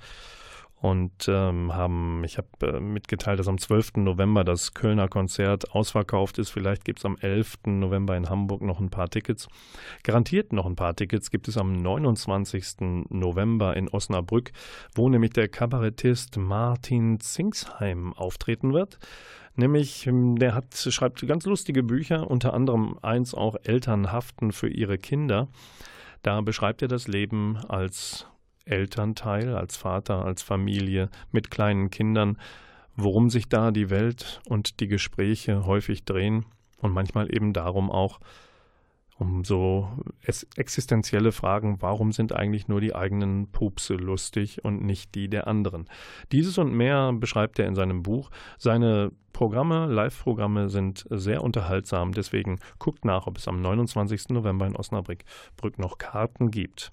und 0.84 1.28
ähm, 1.28 1.74
haben, 1.74 2.24
ich 2.24 2.36
habe 2.36 2.48
äh, 2.60 2.78
mitgeteilt, 2.78 3.38
dass 3.38 3.48
am 3.48 3.56
12. 3.56 3.96
November 3.96 4.44
das 4.44 4.74
Kölner 4.74 5.08
Konzert 5.08 5.70
ausverkauft 5.70 6.36
ist. 6.36 6.50
Vielleicht 6.50 6.84
gibt 6.84 6.98
es 6.98 7.06
am 7.06 7.16
11. 7.16 7.60
November 7.64 8.14
in 8.18 8.28
Hamburg 8.28 8.60
noch 8.60 8.80
ein 8.80 8.90
paar 8.90 9.08
Tickets. 9.08 9.48
Garantiert 10.02 10.52
noch 10.52 10.66
ein 10.66 10.76
paar 10.76 10.94
Tickets 10.94 11.30
gibt 11.30 11.48
es 11.48 11.56
am 11.56 11.72
29. 11.72 13.06
November 13.08 13.74
in 13.78 13.88
Osnabrück, 13.88 14.52
wo 14.94 15.08
nämlich 15.08 15.30
der 15.30 15.48
Kabarettist 15.48 16.36
Martin 16.36 17.18
Zingsheim 17.18 18.12
auftreten 18.12 18.74
wird. 18.74 18.98
Nämlich, 19.56 20.06
ähm, 20.06 20.36
der 20.36 20.54
hat, 20.54 20.74
schreibt 20.74 21.26
ganz 21.26 21.46
lustige 21.46 21.82
Bücher, 21.82 22.30
unter 22.30 22.52
anderem 22.52 22.98
eins 23.00 23.32
auch 23.32 23.56
Eltern 23.62 24.12
haften 24.12 24.52
für 24.52 24.68
ihre 24.68 24.98
Kinder. 24.98 25.48
Da 26.22 26.42
beschreibt 26.42 26.82
er 26.82 26.88
das 26.88 27.08
Leben 27.08 27.56
als 27.68 28.26
Elternteil, 28.64 29.56
als 29.56 29.76
Vater, 29.76 30.24
als 30.24 30.42
Familie 30.42 31.10
mit 31.32 31.50
kleinen 31.50 31.90
Kindern, 31.90 32.38
worum 32.96 33.30
sich 33.30 33.48
da 33.48 33.70
die 33.70 33.90
Welt 33.90 34.40
und 34.48 34.80
die 34.80 34.88
Gespräche 34.88 35.66
häufig 35.66 36.04
drehen 36.04 36.46
und 36.78 36.92
manchmal 36.92 37.34
eben 37.34 37.52
darum 37.52 37.90
auch, 37.90 38.20
um 39.18 39.44
so 39.44 39.88
existenzielle 40.56 41.32
Fragen, 41.32 41.80
warum 41.80 42.12
sind 42.12 42.32
eigentlich 42.32 42.68
nur 42.68 42.80
die 42.80 42.94
eigenen 42.94 43.50
Pupse 43.50 43.94
lustig 43.94 44.64
und 44.64 44.82
nicht 44.82 45.14
die 45.14 45.28
der 45.28 45.46
anderen. 45.46 45.88
Dieses 46.32 46.58
und 46.58 46.72
mehr 46.72 47.12
beschreibt 47.12 47.58
er 47.58 47.66
in 47.66 47.74
seinem 47.74 48.02
Buch. 48.02 48.30
Seine 48.58 49.12
Programme, 49.32 49.86
Live-Programme 49.86 50.68
sind 50.68 51.06
sehr 51.10 51.42
unterhaltsam, 51.42 52.12
deswegen 52.12 52.60
guckt 52.78 53.04
nach, 53.04 53.26
ob 53.26 53.38
es 53.38 53.48
am 53.48 53.60
29. 53.60 54.28
November 54.30 54.66
in 54.66 54.76
Osnabrück 54.76 55.24
noch 55.76 55.98
Karten 55.98 56.50
gibt. 56.50 56.92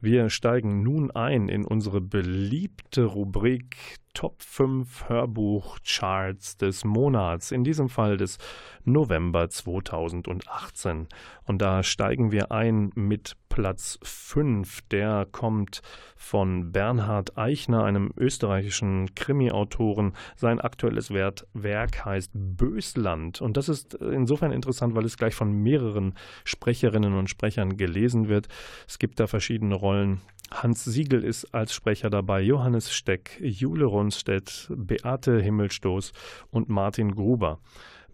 Wir 0.00 0.30
steigen 0.30 0.82
nun 0.82 1.10
ein 1.10 1.48
in 1.48 1.64
unsere 1.64 2.00
beliebte 2.00 3.04
Rubrik 3.04 3.98
Top 4.14 4.42
5 4.42 5.08
Hörbuch-Charts 5.08 6.58
des 6.58 6.84
Monats, 6.84 7.50
in 7.50 7.64
diesem 7.64 7.88
Fall 7.88 8.16
des 8.16 8.38
November 8.84 9.48
2018. 9.48 11.08
Und 11.44 11.62
da 11.62 11.82
steigen 11.82 12.30
wir 12.30 12.52
ein 12.52 12.92
mit 12.94 13.36
Platz 13.48 13.98
5. 14.02 14.82
Der 14.90 15.26
kommt 15.30 15.82
von 16.16 16.72
Bernhard 16.72 17.36
Eichner, 17.36 17.84
einem 17.84 18.12
österreichischen 18.16 19.14
Krimi-Autoren. 19.14 20.12
Sein 20.36 20.60
aktuelles 20.60 21.10
Werk 21.12 22.04
heißt 22.04 22.30
Bösland. 22.34 23.40
Und 23.40 23.56
das 23.56 23.68
ist 23.68 23.94
insofern 23.94 24.52
interessant, 24.52 24.94
weil 24.94 25.04
es 25.04 25.16
gleich 25.16 25.34
von 25.34 25.52
mehreren 25.52 26.14
Sprecherinnen 26.44 27.14
und 27.14 27.28
Sprechern 27.28 27.76
gelesen 27.76 28.28
wird. 28.28 28.48
Es 28.86 28.98
gibt 28.98 29.20
da 29.20 29.26
verschiedene 29.26 29.74
Rollen. 29.74 30.20
Hans 30.50 30.84
Siegel 30.84 31.24
ist 31.24 31.54
als 31.54 31.72
Sprecher 31.72 32.10
dabei, 32.10 32.42
Johannes 32.42 32.92
Steck, 32.92 33.38
Jule 33.40 33.86
Ronstedt, 34.02 34.66
Beate 34.74 35.40
Himmelstoß 35.40 36.12
und 36.50 36.68
Martin 36.68 37.14
Gruber. 37.14 37.60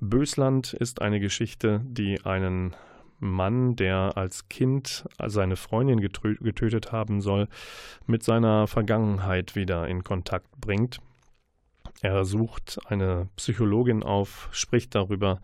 Bösland 0.00 0.74
ist 0.74 1.00
eine 1.00 1.18
Geschichte, 1.18 1.80
die 1.82 2.22
einen 2.26 2.76
Mann, 3.20 3.74
der 3.74 4.12
als 4.16 4.50
Kind 4.50 5.06
seine 5.26 5.56
Freundin 5.56 5.98
getötet 6.00 6.92
haben 6.92 7.22
soll, 7.22 7.48
mit 8.06 8.22
seiner 8.22 8.66
Vergangenheit 8.66 9.56
wieder 9.56 9.88
in 9.88 10.04
Kontakt 10.04 10.60
bringt. 10.60 10.98
Er 12.02 12.26
sucht 12.26 12.78
eine 12.84 13.30
Psychologin 13.36 14.02
auf, 14.02 14.50
spricht 14.52 14.94
darüber, 14.94 15.40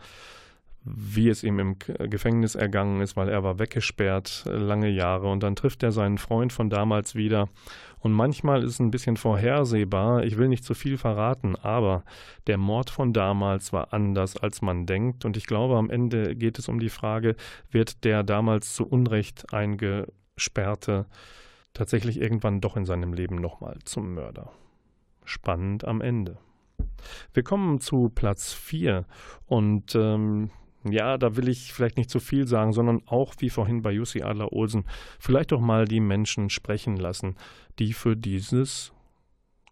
wie 0.84 1.28
es 1.28 1.42
ihm 1.42 1.58
im 1.58 1.78
Gefängnis 1.78 2.54
ergangen 2.54 3.00
ist, 3.00 3.16
weil 3.16 3.28
er 3.28 3.42
war 3.42 3.58
weggesperrt 3.58 4.44
lange 4.46 4.90
Jahre. 4.90 5.30
Und 5.30 5.42
dann 5.42 5.56
trifft 5.56 5.82
er 5.82 5.92
seinen 5.92 6.18
Freund 6.18 6.52
von 6.52 6.68
damals 6.68 7.14
wieder. 7.14 7.48
Und 8.00 8.12
manchmal 8.12 8.62
ist 8.62 8.72
es 8.72 8.80
ein 8.80 8.90
bisschen 8.90 9.16
vorhersehbar, 9.16 10.24
ich 10.24 10.36
will 10.36 10.48
nicht 10.48 10.62
zu 10.62 10.74
viel 10.74 10.98
verraten, 10.98 11.56
aber 11.56 12.04
der 12.46 12.58
Mord 12.58 12.90
von 12.90 13.14
damals 13.14 13.72
war 13.72 13.94
anders, 13.94 14.36
als 14.36 14.60
man 14.60 14.84
denkt. 14.84 15.24
Und 15.24 15.38
ich 15.38 15.46
glaube, 15.46 15.76
am 15.76 15.88
Ende 15.88 16.36
geht 16.36 16.58
es 16.58 16.68
um 16.68 16.78
die 16.78 16.90
Frage, 16.90 17.34
wird 17.70 18.04
der 18.04 18.22
damals 18.22 18.74
zu 18.74 18.86
Unrecht 18.86 19.54
eingesperrte 19.54 21.06
tatsächlich 21.74 22.20
irgendwann 22.20 22.60
doch 22.60 22.76
in 22.76 22.84
seinem 22.84 23.12
Leben 23.12 23.36
nochmal 23.36 23.78
zum 23.84 24.14
Mörder. 24.14 24.52
Spannend 25.24 25.84
am 25.84 26.00
Ende. 26.00 26.38
Wir 27.32 27.42
kommen 27.42 27.80
zu 27.80 28.10
Platz 28.14 28.52
4 28.52 29.04
und 29.46 29.94
ähm, 29.94 30.50
ja, 30.92 31.18
da 31.18 31.36
will 31.36 31.48
ich 31.48 31.72
vielleicht 31.72 31.96
nicht 31.96 32.10
zu 32.10 32.20
viel 32.20 32.46
sagen, 32.46 32.72
sondern 32.72 33.02
auch 33.06 33.34
wie 33.38 33.50
vorhin 33.50 33.82
bei 33.82 33.92
Jussi 33.92 34.22
Adler 34.22 34.52
Olsen, 34.52 34.84
vielleicht 35.18 35.52
doch 35.52 35.60
mal 35.60 35.86
die 35.86 36.00
Menschen 36.00 36.50
sprechen 36.50 36.96
lassen, 36.96 37.36
die 37.78 37.92
für 37.92 38.16
dieses 38.16 38.92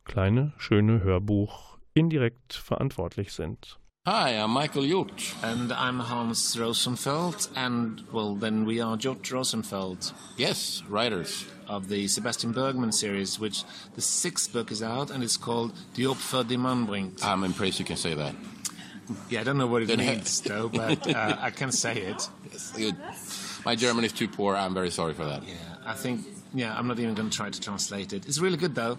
kleine, 0.05 0.53
schöne 0.57 1.03
Hörbuch 1.03 1.79
indirekt 1.95 2.55
verantwortlich 2.55 3.33
sind. 3.33 3.79
Hi, 4.05 4.33
I'm 4.33 4.53
Michael 4.53 4.85
Jurt. 4.85 5.33
And 5.43 5.71
I'm 5.71 6.01
Hans 6.01 6.59
Rosenfeld, 6.59 7.49
and 7.55 8.03
well, 8.13 8.35
then 8.35 8.67
we 8.67 8.81
are 8.81 8.97
Jurt 8.97 9.31
Rosenfeld. 9.31 10.13
Yes, 10.37 10.83
writers. 10.89 11.47
Of 11.69 11.89
the 11.89 12.09
Sebastian 12.09 12.51
Bergman 12.53 12.91
series, 12.91 13.39
which 13.39 13.63
the 13.95 14.01
sixth 14.01 14.53
book 14.53 14.73
is 14.73 14.83
out, 14.83 15.13
and 15.13 15.23
it's 15.23 15.37
called 15.37 15.71
Die 15.95 16.03
Opfer, 16.03 16.43
die 16.43 16.57
man 16.57 16.85
bringt. 16.85 17.23
I'm 17.23 17.45
impressed 17.45 17.79
you 17.79 17.85
can 17.85 17.97
say 17.97 18.15
that. 18.15 18.35
Yeah, 19.29 19.41
I 19.41 19.45
don't 19.45 19.59
know 19.59 19.67
what 19.67 19.83
it 19.83 19.99
means 19.99 20.41
though, 20.41 20.69
but 20.69 21.07
uh, 21.07 21.37
I 21.41 21.51
can 21.51 21.73
say 21.73 21.95
it. 21.97 22.29
Yes, 22.51 22.73
good. 22.77 22.97
My 23.65 23.75
German 23.77 24.05
is 24.05 24.13
too 24.13 24.29
poor. 24.29 24.57
I'm 24.57 24.75
very 24.75 24.91
sorry 24.91 25.15
for 25.15 25.25
that. 25.25 25.43
Yeah, 25.47 25.55
I 25.85 25.95
think. 25.95 26.25
Yeah, 26.55 26.77
I'm 26.77 26.87
not 26.87 26.99
even 26.99 27.15
going 27.15 27.31
to 27.31 27.37
try 27.37 27.51
to 27.51 27.61
translate 27.61 28.13
it. 28.13 28.27
It's 28.27 28.39
really 28.39 28.59
good 28.59 28.75
though. 28.75 28.99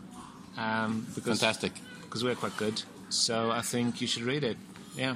Um, 0.57 1.05
because, 1.15 1.39
Fantastic. 1.39 1.73
Because 2.01 2.23
we're 2.23 2.35
quite 2.35 2.55
good. 2.57 2.81
So 3.09 3.51
I 3.51 3.61
think 3.61 4.01
you 4.01 4.07
should 4.07 4.23
read 4.23 4.43
it. 4.43 4.57
Yeah. 4.95 5.15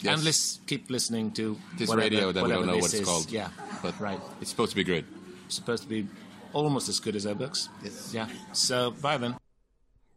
Yes. 0.00 0.14
And 0.14 0.24
lis- 0.24 0.58
keep 0.66 0.90
listening 0.90 1.30
to 1.32 1.56
this 1.78 1.88
whatever, 1.88 2.10
radio 2.10 2.32
that 2.32 2.42
we 2.44 2.50
don't 2.50 2.66
know 2.66 2.76
what 2.76 2.92
it's 2.92 3.04
called. 3.04 3.30
Yeah. 3.30 3.48
But 3.82 3.98
right. 4.00 4.20
It's 4.40 4.50
supposed 4.50 4.70
to 4.70 4.76
be 4.76 4.84
good. 4.84 5.04
It's 5.46 5.54
supposed 5.54 5.84
to 5.84 5.88
be 5.88 6.06
almost 6.52 6.88
as 6.88 7.00
good 7.00 7.16
as 7.16 7.24
our 7.26 7.34
books. 7.34 7.68
Yes. 7.82 8.12
Yeah. 8.12 8.28
So 8.52 8.90
bye 8.90 9.16
then. 9.16 9.36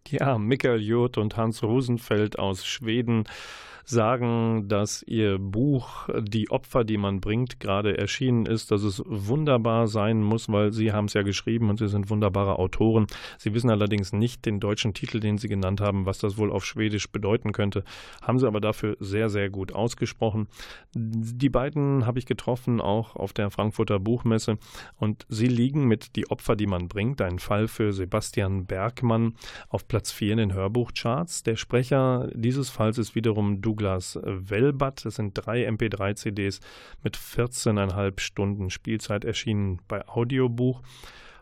Ja, 0.07 0.37
Michael 0.39 0.79
Jurt 0.79 1.17
und 1.17 1.37
Hans 1.37 1.61
Rosenfeld 1.61 2.39
aus 2.39 2.65
Schweden 2.65 3.25
sagen, 3.89 4.67
dass 4.67 5.03
ihr 5.03 5.39
Buch 5.39 6.09
Die 6.21 6.51
Opfer, 6.51 6.83
die 6.83 6.97
man 6.97 7.19
bringt, 7.21 7.59
gerade 7.59 7.97
erschienen 7.97 8.45
ist, 8.45 8.71
dass 8.71 8.83
es 8.83 9.01
wunderbar 9.05 9.87
sein 9.87 10.21
muss, 10.21 10.47
weil 10.49 10.71
sie 10.71 10.91
haben 10.91 11.05
es 11.05 11.13
ja 11.13 11.23
geschrieben 11.23 11.69
und 11.69 11.77
sie 11.77 11.87
sind 11.87 12.09
wunderbare 12.09 12.59
Autoren. 12.59 13.07
Sie 13.37 13.53
wissen 13.53 13.69
allerdings 13.69 14.13
nicht 14.13 14.45
den 14.45 14.59
deutschen 14.59 14.93
Titel, 14.93 15.19
den 15.19 15.37
sie 15.37 15.47
genannt 15.47 15.81
haben, 15.81 16.05
was 16.05 16.19
das 16.19 16.37
wohl 16.37 16.51
auf 16.51 16.65
Schwedisch 16.65 17.09
bedeuten 17.11 17.51
könnte, 17.51 17.83
haben 18.21 18.37
sie 18.37 18.47
aber 18.47 18.61
dafür 18.61 18.95
sehr, 18.99 19.29
sehr 19.29 19.49
gut 19.49 19.73
ausgesprochen. 19.73 20.47
Die 20.93 21.49
beiden 21.49 22.05
habe 22.05 22.19
ich 22.19 22.25
getroffen, 22.25 22.81
auch 22.81 23.15
auf 23.15 23.33
der 23.33 23.49
Frankfurter 23.49 23.99
Buchmesse 23.99 24.57
und 24.97 25.25
sie 25.29 25.47
liegen 25.47 25.85
mit 25.85 26.15
Die 26.15 26.29
Opfer, 26.29 26.55
die 26.55 26.67
man 26.67 26.87
bringt, 26.87 27.21
ein 27.21 27.39
Fall 27.39 27.67
für 27.67 27.91
Sebastian 27.91 28.65
Bergmann 28.65 29.33
auf 29.67 29.87
Platz 29.87 30.11
4 30.11 30.33
in 30.33 30.37
den 30.37 30.53
Hörbuchcharts. 30.53 31.43
Der 31.43 31.55
Sprecher 31.55 32.29
dieses 32.35 32.69
Falls 32.69 32.97
ist 32.97 33.15
wiederum 33.15 33.61
Douglas 33.61 33.78
Douglas 33.79 34.19
Welbat. 34.23 35.05
Das 35.05 35.15
sind 35.15 35.33
drei 35.33 35.67
MP3-CDs 35.67 36.59
mit 37.01 37.17
14,5 37.17 38.19
Stunden 38.19 38.69
Spielzeit 38.69 39.23
erschienen 39.23 39.79
bei 39.87 40.05
Audiobuch. 40.07 40.81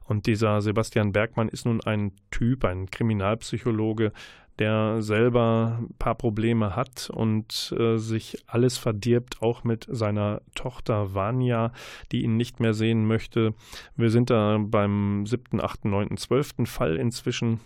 Und 0.05 0.27
dieser 0.27 0.61
Sebastian 0.61 1.11
Bergmann 1.11 1.49
ist 1.49 1.65
nun 1.65 1.81
ein 1.81 2.11
Typ, 2.31 2.63
ein 2.63 2.89
Kriminalpsychologe, 2.91 4.13
der 4.59 5.01
selber 5.01 5.79
ein 5.81 5.95
paar 5.99 6.15
Probleme 6.15 6.75
hat 6.75 7.09
und 7.11 7.75
äh, 7.77 7.97
sich 7.97 8.43
alles 8.47 8.77
verdirbt, 8.77 9.41
auch 9.41 9.63
mit 9.63 9.88
seiner 9.89 10.41
Tochter 10.55 11.13
Vanya, 11.13 11.73
die 12.11 12.23
ihn 12.23 12.38
nicht 12.38 12.59
mehr 12.59 12.73
sehen 12.73 13.05
möchte. 13.05 13.53
Wir 13.95 14.09
sind 14.09 14.29
da 14.29 14.57
beim 14.59 15.25
7., 15.25 15.59
8., 15.59 15.85
9., 15.85 16.17
12. 16.17 16.53
Fall 16.65 16.97
inzwischen. 16.97 17.59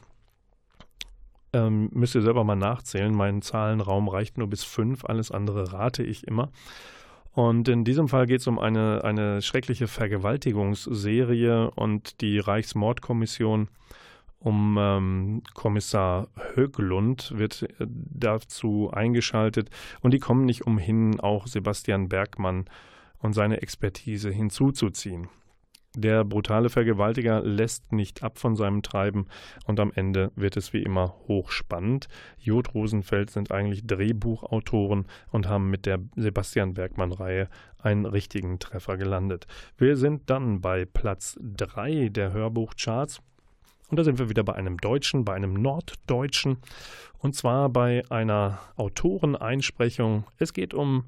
Ähm, 1.54 1.90
müsst 1.94 2.16
ihr 2.16 2.22
selber 2.22 2.44
mal 2.44 2.56
nachzählen. 2.56 3.14
Mein 3.14 3.42
Zahlenraum 3.42 4.08
reicht 4.08 4.38
nur 4.38 4.48
bis 4.48 4.64
fünf, 4.64 5.06
alles 5.06 5.32
andere 5.32 5.74
rate 5.74 6.04
ich 6.04 6.28
immer. 6.28 6.50
Und 7.34 7.68
in 7.68 7.86
diesem 7.86 8.08
Fall 8.08 8.26
geht 8.26 8.42
es 8.42 8.48
um 8.48 8.60
eine, 8.60 9.04
eine 9.04 9.42
schreckliche 9.42 9.88
Vergewaltigungsserie 9.88 11.72
und 11.72 12.22
die 12.22 12.40
Reichsmordkommission 12.40 13.70
um 14.42 14.76
ähm, 14.80 15.44
Kommissar 15.54 16.28
Höglund 16.56 17.32
wird 17.38 17.62
äh, 17.80 17.86
dazu 17.88 18.90
eingeschaltet 18.92 19.70
und 20.02 20.16
die 20.16 20.20
kommen 20.20 20.46
nicht 20.46 20.66
umhin, 20.66 21.20
auch 21.20 21.46
Sebastian 21.46 22.10
Bergmann 22.10 22.66
und 23.20 23.34
seine 23.34 23.62
Expertise 23.62 24.32
hinzuzuziehen. 24.32 25.30
Der 25.98 26.24
brutale 26.24 26.70
Vergewaltiger 26.70 27.42
lässt 27.42 27.92
nicht 27.92 28.24
ab 28.24 28.40
von 28.40 28.56
seinem 28.56 28.82
Treiben 28.82 29.28
und 29.66 29.78
am 29.78 29.92
Ende 29.94 30.32
wird 30.36 30.56
es 30.56 30.72
wie 30.72 30.82
immer 30.82 31.16
hochspannend. 31.28 32.08
Jod 32.40 32.74
Rosenfeld 32.74 33.30
sind 33.30 33.52
eigentlich 33.52 33.86
Drehbuchautoren 33.86 35.06
und 35.32 35.50
haben 35.50 35.70
mit 35.70 35.86
der 35.86 36.00
Sebastian 36.16 36.76
Bergmann-Reihe 36.76 37.50
einen 37.78 38.06
richtigen 38.06 38.58
Treffer 38.58 38.96
gelandet. 38.96 39.48
Wir 39.78 39.98
sind 39.98 40.30
dann 40.30 40.62
bei 40.62 40.86
Platz 40.86 41.38
3 41.42 42.08
der 42.08 42.32
Hörbuchcharts. 42.32 43.22
Und 43.90 43.98
da 43.98 44.06
sind 44.06 44.18
wir 44.18 44.30
wieder 44.30 44.46
bei 44.46 44.54
einem 44.54 44.78
Deutschen, 44.78 45.26
bei 45.26 45.34
einem 45.34 45.54
Norddeutschen. 45.56 46.60
Und 47.18 47.36
zwar 47.36 47.68
bei 47.68 48.04
einer 48.10 48.60
Autoreneinsprechung. 48.78 50.24
Es 50.38 50.54
geht 50.54 50.74
um 50.74 51.04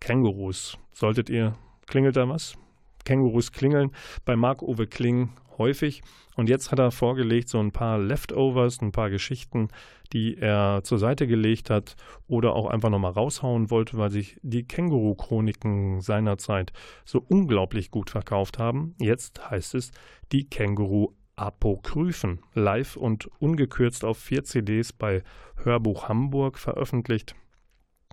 Kängurus. 0.00 0.78
Solltet 0.92 1.30
ihr, 1.30 1.54
klingelt 1.86 2.16
da 2.16 2.28
was? 2.28 2.56
Kängurus 3.04 3.52
klingeln 3.52 3.92
bei 4.24 4.36
Marc-Uwe 4.36 4.86
Kling 4.86 5.30
häufig. 5.60 6.02
Und 6.36 6.48
jetzt 6.48 6.72
hat 6.72 6.78
er 6.80 6.90
vorgelegt 6.90 7.48
so 7.48 7.60
ein 7.60 7.70
paar 7.70 7.98
Leftovers, 7.98 8.80
ein 8.80 8.92
paar 8.92 9.10
Geschichten, 9.10 9.68
die 10.12 10.38
er 10.38 10.80
zur 10.82 10.98
Seite 10.98 11.26
gelegt 11.28 11.70
hat 11.70 11.94
oder 12.26 12.54
auch 12.54 12.66
einfach 12.66 12.90
nochmal 12.90 13.12
raushauen 13.12 13.70
wollte, 13.70 13.96
weil 13.98 14.10
sich 14.10 14.38
die 14.42 14.66
Känguru-Chroniken 14.66 16.00
seinerzeit 16.00 16.72
so 17.04 17.24
unglaublich 17.28 17.90
gut 17.90 18.10
verkauft 18.10 18.58
haben. 18.58 18.96
Jetzt 18.98 19.50
heißt 19.50 19.74
es 19.74 19.92
die 20.32 20.48
Känguru-Apokryphen. 20.48 22.40
Live 22.54 22.96
und 22.96 23.30
ungekürzt 23.38 24.04
auf 24.04 24.18
vier 24.18 24.42
CDs 24.44 24.92
bei 24.92 25.22
Hörbuch 25.62 26.08
Hamburg 26.08 26.58
veröffentlicht. 26.58 27.34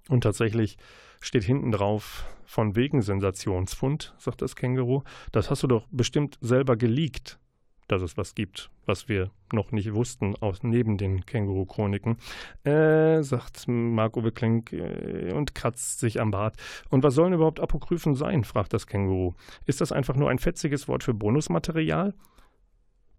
Und 0.09 0.21
tatsächlich 0.21 0.77
steht 1.21 1.43
hinten 1.43 1.71
drauf, 1.71 2.25
von 2.47 2.75
wegen 2.75 3.01
Sensationsfund, 3.01 4.15
sagt 4.17 4.41
das 4.41 4.55
Känguru. 4.55 5.03
Das 5.31 5.51
hast 5.51 5.61
du 5.63 5.67
doch 5.67 5.85
bestimmt 5.91 6.39
selber 6.41 6.77
geleakt, 6.77 7.39
dass 7.87 8.01
es 8.01 8.17
was 8.17 8.35
gibt, 8.35 8.71
was 8.85 9.09
wir 9.09 9.31
noch 9.51 9.71
nicht 9.71 9.93
wussten, 9.93 10.35
aus, 10.37 10.63
neben 10.63 10.97
den 10.97 11.25
Känguru-Chroniken. 11.25 12.17
Äh, 12.63 13.21
sagt 13.21 13.67
Marco 13.67 14.21
Klink 14.31 14.71
äh, 14.73 15.33
und 15.33 15.55
kratzt 15.55 15.99
sich 15.99 16.19
am 16.19 16.31
Bart. 16.31 16.55
Und 16.89 17.03
was 17.03 17.15
sollen 17.15 17.33
überhaupt 17.33 17.59
Apokryphen 17.59 18.15
sein, 18.15 18.45
fragt 18.45 18.73
das 18.73 18.87
Känguru. 18.87 19.33
Ist 19.65 19.81
das 19.81 19.91
einfach 19.91 20.15
nur 20.15 20.29
ein 20.29 20.39
fetziges 20.39 20.87
Wort 20.87 21.03
für 21.03 21.13
Bonusmaterial? 21.13 22.13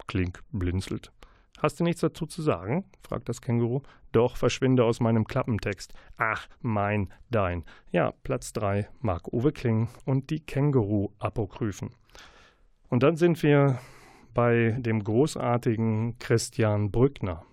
Klink 0.06 0.42
blinzelt. 0.52 1.12
Hast 1.58 1.80
du 1.80 1.84
nichts 1.84 2.00
dazu 2.00 2.26
zu 2.26 2.42
sagen? 2.42 2.84
fragt 3.02 3.28
das 3.28 3.40
Känguru. 3.40 3.82
Doch, 4.12 4.36
verschwinde 4.36 4.84
aus 4.84 5.00
meinem 5.00 5.26
Klappentext. 5.26 5.92
Ach, 6.16 6.48
mein, 6.60 7.12
dein. 7.30 7.64
Ja, 7.90 8.12
Platz 8.22 8.52
3, 8.52 8.88
Marc-Uwe 9.00 9.52
Kling 9.52 9.88
und 10.04 10.30
die 10.30 10.40
Känguru-Apokryphen. 10.40 11.90
Und 12.88 13.02
dann 13.02 13.16
sind 13.16 13.42
wir 13.42 13.78
bei 14.34 14.76
dem 14.78 15.02
großartigen 15.02 16.18
Christian 16.18 16.90
Brückner. 16.90 17.44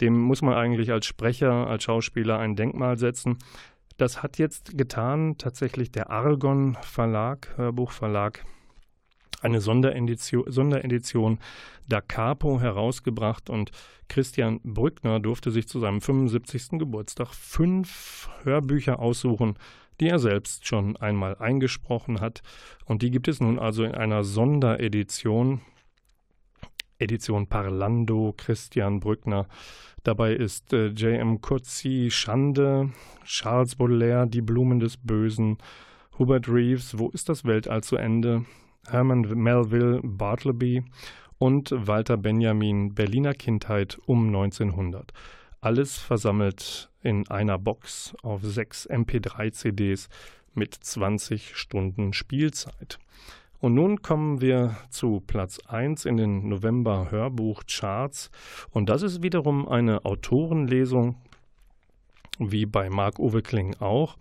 Dem 0.00 0.18
muss 0.18 0.42
man 0.42 0.54
eigentlich 0.54 0.90
als 0.90 1.06
Sprecher, 1.06 1.68
als 1.68 1.84
Schauspieler 1.84 2.38
ein 2.38 2.56
Denkmal 2.56 2.98
setzen. 2.98 3.38
Das 3.96 4.22
hat 4.22 4.38
jetzt 4.38 4.76
getan 4.76 5.38
tatsächlich 5.38 5.92
der 5.92 6.10
Argon 6.10 6.76
Verlag, 6.82 7.56
Hörbuchverlag, 7.56 8.44
eine 9.42 9.60
Sonderedition, 9.60 10.44
Sonderedition 10.50 11.38
Da 11.88 12.00
Capo 12.00 12.60
herausgebracht 12.60 13.50
und 13.50 13.70
Christian 14.08 14.60
Brückner 14.62 15.20
durfte 15.20 15.50
sich 15.50 15.68
zu 15.68 15.80
seinem 15.80 16.00
75. 16.00 16.78
Geburtstag 16.78 17.34
fünf 17.34 18.28
Hörbücher 18.42 18.98
aussuchen, 18.98 19.56
die 20.00 20.08
er 20.08 20.18
selbst 20.18 20.66
schon 20.66 20.96
einmal 20.96 21.36
eingesprochen 21.36 22.20
hat. 22.20 22.42
Und 22.84 23.02
die 23.02 23.10
gibt 23.10 23.28
es 23.28 23.40
nun 23.40 23.58
also 23.58 23.84
in 23.84 23.94
einer 23.94 24.24
Sonderedition, 24.24 25.60
Edition 26.98 27.46
Parlando 27.48 28.34
Christian 28.36 29.00
Brückner. 29.00 29.46
Dabei 30.04 30.34
ist 30.34 30.72
äh, 30.72 30.88
J.M. 30.88 31.40
Coetzee 31.40 32.10
Schande, 32.10 32.90
Charles 33.24 33.76
Baudelaire 33.76 34.26
Die 34.26 34.40
Blumen 34.40 34.80
des 34.80 34.96
Bösen, 34.96 35.58
Hubert 36.18 36.48
Reeves 36.48 36.98
Wo 36.98 37.08
ist 37.10 37.28
das 37.28 37.44
Weltall 37.44 37.82
zu 37.82 37.96
Ende, 37.96 38.44
Herman 38.88 39.22
Melville 39.22 40.00
Bartleby 40.02 40.84
und 41.38 41.72
Walter 41.74 42.16
Benjamin 42.16 42.94
Berliner 42.94 43.34
Kindheit 43.34 43.98
um 44.06 44.26
1900. 44.26 45.12
Alles 45.60 45.98
versammelt 45.98 46.90
in 47.02 47.28
einer 47.28 47.58
Box 47.58 48.14
auf 48.22 48.42
sechs 48.42 48.88
MP3-CDs 48.88 50.08
mit 50.54 50.74
20 50.74 51.56
Stunden 51.56 52.12
Spielzeit. 52.12 52.98
Und 53.60 53.74
nun 53.74 54.02
kommen 54.02 54.40
wir 54.40 54.76
zu 54.90 55.22
Platz 55.24 55.60
1 55.68 56.04
in 56.04 56.16
den 56.16 56.48
November 56.48 57.12
Hörbuch-Charts. 57.12 58.30
Und 58.70 58.88
das 58.88 59.02
ist 59.02 59.22
wiederum 59.22 59.68
eine 59.68 60.04
Autorenlesung, 60.04 61.14
wie 62.40 62.66
bei 62.66 62.90
Marc-Uwe 62.90 63.42
Kling 63.42 63.76
auch. 63.78 64.16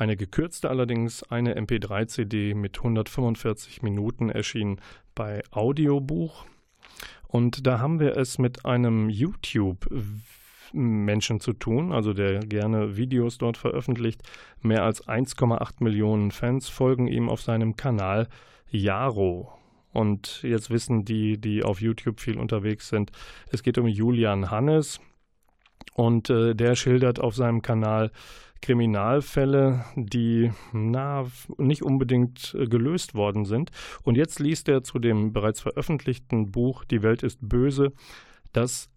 Eine 0.00 0.16
gekürzte 0.16 0.70
allerdings, 0.70 1.22
eine 1.24 1.60
MP3-CD 1.60 2.54
mit 2.54 2.78
145 2.78 3.82
Minuten 3.82 4.30
erschien 4.30 4.80
bei 5.14 5.42
Audiobuch. 5.50 6.46
Und 7.28 7.66
da 7.66 7.80
haben 7.80 8.00
wir 8.00 8.16
es 8.16 8.38
mit 8.38 8.64
einem 8.64 9.10
YouTube 9.10 9.86
Menschen 10.72 11.38
zu 11.40 11.52
tun, 11.52 11.92
also 11.92 12.14
der 12.14 12.40
gerne 12.40 12.96
Videos 12.96 13.36
dort 13.36 13.58
veröffentlicht. 13.58 14.22
Mehr 14.62 14.84
als 14.84 15.06
1,8 15.06 15.84
Millionen 15.84 16.30
Fans 16.30 16.70
folgen 16.70 17.06
ihm 17.06 17.28
auf 17.28 17.42
seinem 17.42 17.76
Kanal 17.76 18.26
Jaro. 18.70 19.52
Und 19.92 20.42
jetzt 20.42 20.70
wissen 20.70 21.04
die, 21.04 21.36
die 21.36 21.62
auf 21.62 21.82
YouTube 21.82 22.20
viel 22.20 22.38
unterwegs 22.38 22.88
sind, 22.88 23.12
es 23.52 23.62
geht 23.62 23.76
um 23.76 23.86
Julian 23.86 24.50
Hannes 24.50 24.98
und 25.94 26.30
äh, 26.30 26.54
der 26.54 26.74
schildert 26.76 27.20
auf 27.20 27.34
seinem 27.34 27.62
Kanal 27.62 28.10
Kriminalfälle, 28.62 29.84
die 29.96 30.52
na, 30.72 31.26
nicht 31.56 31.82
unbedingt 31.82 32.54
äh, 32.54 32.66
gelöst 32.66 33.14
worden 33.14 33.44
sind. 33.44 33.70
Und 34.02 34.16
jetzt 34.16 34.38
liest 34.38 34.68
er 34.68 34.82
zu 34.82 34.98
dem 34.98 35.32
bereits 35.32 35.60
veröffentlichten 35.60 36.50
Buch 36.50 36.84
Die 36.84 37.02
Welt 37.02 37.22
ist 37.22 37.38
böse 37.40 37.92
das 38.52 38.90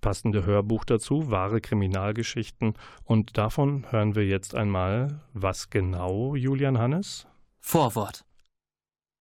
passende 0.00 0.46
Hörbuch 0.46 0.84
dazu, 0.84 1.30
wahre 1.30 1.60
Kriminalgeschichten. 1.60 2.74
Und 3.04 3.36
davon 3.36 3.86
hören 3.90 4.14
wir 4.14 4.26
jetzt 4.26 4.54
einmal, 4.54 5.20
was 5.34 5.70
genau, 5.70 6.34
Julian 6.34 6.78
Hannes? 6.78 7.26
Vorwort. 7.60 8.24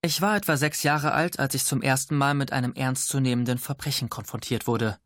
Ich 0.01 0.21
war 0.21 0.37
etwa 0.37 0.55
sechs 0.55 0.83
Jahre 0.83 1.11
alt, 1.11 1.39
als 1.39 1.55
ich 1.55 1.65
zum 1.65 1.81
ersten 1.81 2.15
Mal 2.15 2.33
mit 2.33 2.53
einem 2.53 2.73
ernstzunehmenden 2.73 3.57
Verbrechen 3.57 4.09
konfrontiert 4.09 4.65
wurde. 4.65 4.97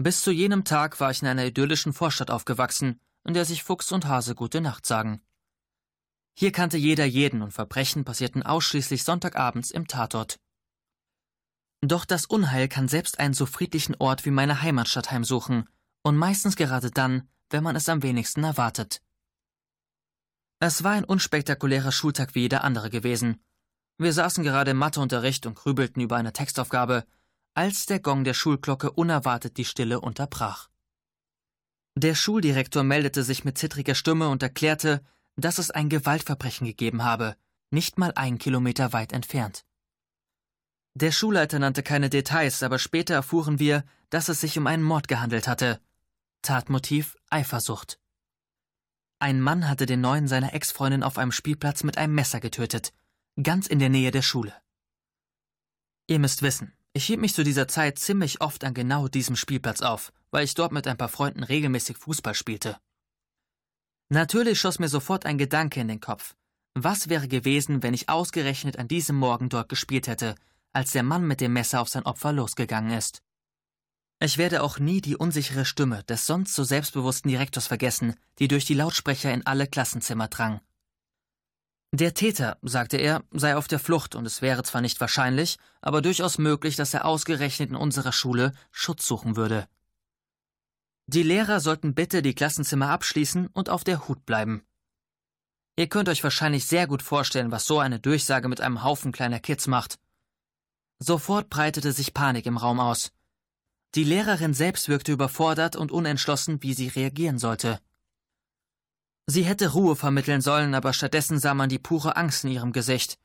Bis 0.00 0.22
zu 0.22 0.30
jenem 0.30 0.64
Tag 0.64 1.00
war 1.00 1.10
ich 1.10 1.22
in 1.22 1.28
einer 1.28 1.44
idyllischen 1.44 1.92
Vorstadt 1.92 2.30
aufgewachsen, 2.30 3.00
in 3.24 3.34
der 3.34 3.44
sich 3.44 3.64
Fuchs 3.64 3.90
und 3.90 4.06
Hase 4.06 4.36
gute 4.36 4.60
Nacht 4.60 4.86
sagen. 4.86 5.20
Hier 6.36 6.52
kannte 6.52 6.76
jeder 6.76 7.04
jeden 7.04 7.42
und 7.42 7.50
Verbrechen 7.50 8.04
passierten 8.04 8.44
ausschließlich 8.44 9.02
Sonntagabends 9.02 9.72
im 9.72 9.88
Tatort. 9.88 10.38
Doch 11.80 12.04
das 12.04 12.26
Unheil 12.26 12.68
kann 12.68 12.86
selbst 12.86 13.18
einen 13.18 13.34
so 13.34 13.44
friedlichen 13.44 13.96
Ort 13.96 14.24
wie 14.24 14.30
meine 14.30 14.62
Heimatstadt 14.62 15.10
heimsuchen, 15.10 15.68
und 16.04 16.16
meistens 16.16 16.54
gerade 16.54 16.92
dann, 16.92 17.28
wenn 17.50 17.64
man 17.64 17.74
es 17.74 17.88
am 17.88 18.04
wenigsten 18.04 18.44
erwartet. 18.44 19.02
Es 20.60 20.84
war 20.84 20.92
ein 20.92 21.04
unspektakulärer 21.04 21.90
Schultag 21.90 22.36
wie 22.36 22.42
jeder 22.42 22.62
andere 22.62 22.88
gewesen. 22.88 23.42
Wir 23.96 24.12
saßen 24.12 24.44
gerade 24.44 24.70
im 24.70 24.76
Matheunterricht 24.76 25.44
und 25.44 25.56
grübelten 25.56 26.00
über 26.00 26.16
eine 26.16 26.32
Textaufgabe, 26.32 27.04
als 27.58 27.86
der 27.86 27.98
Gong 27.98 28.22
der 28.22 28.34
Schulglocke 28.34 28.92
unerwartet 28.92 29.56
die 29.56 29.64
Stille 29.64 30.00
unterbrach. 30.00 30.68
Der 31.96 32.14
Schuldirektor 32.14 32.84
meldete 32.84 33.24
sich 33.24 33.44
mit 33.44 33.58
zittriger 33.58 33.96
Stimme 33.96 34.28
und 34.28 34.44
erklärte, 34.44 35.04
dass 35.34 35.58
es 35.58 35.72
ein 35.72 35.88
Gewaltverbrechen 35.88 36.68
gegeben 36.68 37.02
habe, 37.02 37.34
nicht 37.72 37.98
mal 37.98 38.12
einen 38.14 38.38
Kilometer 38.38 38.92
weit 38.92 39.12
entfernt. 39.12 39.64
Der 40.94 41.10
Schulleiter 41.10 41.58
nannte 41.58 41.82
keine 41.82 42.08
Details, 42.08 42.62
aber 42.62 42.78
später 42.78 43.14
erfuhren 43.14 43.58
wir, 43.58 43.82
dass 44.08 44.28
es 44.28 44.40
sich 44.40 44.56
um 44.56 44.68
einen 44.68 44.84
Mord 44.84 45.08
gehandelt 45.08 45.48
hatte. 45.48 45.80
Tatmotiv 46.42 47.16
Eifersucht. 47.28 47.98
Ein 49.18 49.40
Mann 49.40 49.68
hatte 49.68 49.86
den 49.86 50.00
neuen 50.00 50.28
seiner 50.28 50.54
Ex-Freundin 50.54 51.02
auf 51.02 51.18
einem 51.18 51.32
Spielplatz 51.32 51.82
mit 51.82 51.98
einem 51.98 52.14
Messer 52.14 52.38
getötet, 52.38 52.92
ganz 53.42 53.66
in 53.66 53.80
der 53.80 53.88
Nähe 53.88 54.12
der 54.12 54.22
Schule. 54.22 54.54
Ihr 56.06 56.20
müsst 56.20 56.42
wissen, 56.42 56.77
ich 56.98 57.06
hielt 57.06 57.20
mich 57.20 57.32
zu 57.32 57.44
dieser 57.44 57.68
Zeit 57.68 57.96
ziemlich 58.00 58.40
oft 58.40 58.64
an 58.64 58.74
genau 58.74 59.06
diesem 59.06 59.36
Spielplatz 59.36 59.82
auf, 59.82 60.12
weil 60.32 60.42
ich 60.42 60.54
dort 60.54 60.72
mit 60.72 60.88
ein 60.88 60.96
paar 60.96 61.08
Freunden 61.08 61.44
regelmäßig 61.44 61.96
Fußball 61.96 62.34
spielte. 62.34 62.76
Natürlich 64.08 64.58
schoss 64.58 64.80
mir 64.80 64.88
sofort 64.88 65.24
ein 65.24 65.38
Gedanke 65.38 65.78
in 65.78 65.86
den 65.86 66.00
Kopf. 66.00 66.34
Was 66.74 67.08
wäre 67.08 67.28
gewesen, 67.28 67.84
wenn 67.84 67.94
ich 67.94 68.08
ausgerechnet 68.08 68.80
an 68.80 68.88
diesem 68.88 69.14
Morgen 69.14 69.48
dort 69.48 69.68
gespielt 69.68 70.08
hätte, 70.08 70.34
als 70.72 70.90
der 70.90 71.04
Mann 71.04 71.24
mit 71.24 71.40
dem 71.40 71.52
Messer 71.52 71.80
auf 71.80 71.88
sein 71.88 72.04
Opfer 72.04 72.32
losgegangen 72.32 72.90
ist. 72.90 73.22
Ich 74.18 74.36
werde 74.36 74.64
auch 74.64 74.80
nie 74.80 75.00
die 75.00 75.14
unsichere 75.14 75.64
Stimme 75.64 76.02
des 76.02 76.26
sonst 76.26 76.56
so 76.56 76.64
selbstbewussten 76.64 77.30
Direktors 77.30 77.68
vergessen, 77.68 78.16
die 78.40 78.48
durch 78.48 78.64
die 78.64 78.74
Lautsprecher 78.74 79.32
in 79.32 79.46
alle 79.46 79.68
Klassenzimmer 79.68 80.26
drang. 80.26 80.60
Der 81.92 82.12
Täter, 82.12 82.58
sagte 82.60 82.98
er, 82.98 83.24
sei 83.30 83.56
auf 83.56 83.66
der 83.66 83.78
Flucht 83.78 84.14
und 84.14 84.26
es 84.26 84.42
wäre 84.42 84.62
zwar 84.62 84.82
nicht 84.82 85.00
wahrscheinlich, 85.00 85.56
aber 85.80 86.02
durchaus 86.02 86.36
möglich, 86.36 86.76
dass 86.76 86.92
er 86.92 87.06
ausgerechnet 87.06 87.70
in 87.70 87.76
unserer 87.76 88.12
Schule 88.12 88.52
Schutz 88.70 89.06
suchen 89.06 89.36
würde. 89.36 89.66
Die 91.06 91.22
Lehrer 91.22 91.60
sollten 91.60 91.94
bitte 91.94 92.20
die 92.20 92.34
Klassenzimmer 92.34 92.90
abschließen 92.90 93.46
und 93.46 93.70
auf 93.70 93.84
der 93.84 94.06
Hut 94.06 94.26
bleiben. 94.26 94.62
Ihr 95.76 95.88
könnt 95.88 96.10
euch 96.10 96.22
wahrscheinlich 96.22 96.66
sehr 96.66 96.86
gut 96.86 97.02
vorstellen, 97.02 97.52
was 97.52 97.64
so 97.64 97.78
eine 97.78 97.98
Durchsage 97.98 98.48
mit 98.48 98.60
einem 98.60 98.84
Haufen 98.84 99.10
kleiner 99.10 99.40
Kids 99.40 99.66
macht. 99.66 99.98
Sofort 100.98 101.48
breitete 101.48 101.92
sich 101.92 102.12
Panik 102.12 102.44
im 102.44 102.58
Raum 102.58 102.80
aus. 102.80 103.12
Die 103.94 104.04
Lehrerin 104.04 104.52
selbst 104.52 104.88
wirkte 104.88 105.12
überfordert 105.12 105.76
und 105.76 105.90
unentschlossen, 105.90 106.62
wie 106.62 106.74
sie 106.74 106.88
reagieren 106.88 107.38
sollte. 107.38 107.80
Sie 109.30 109.42
hätte 109.42 109.74
Ruhe 109.74 109.94
vermitteln 109.94 110.40
sollen, 110.40 110.74
aber 110.74 110.94
stattdessen 110.94 111.38
sah 111.38 111.52
man 111.52 111.68
die 111.68 111.78
pure 111.78 112.16
Angst 112.16 112.44
in 112.44 112.50
ihrem 112.50 112.72
Gesicht. 112.72 113.18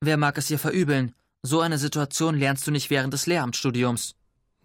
Wer 0.00 0.16
mag 0.16 0.36
es 0.38 0.50
ihr 0.50 0.58
verübeln? 0.58 1.14
So 1.42 1.60
eine 1.60 1.78
Situation 1.78 2.36
lernst 2.36 2.66
du 2.66 2.72
nicht 2.72 2.90
während 2.90 3.14
des 3.14 3.26
Lehramtsstudiums. 3.26 4.16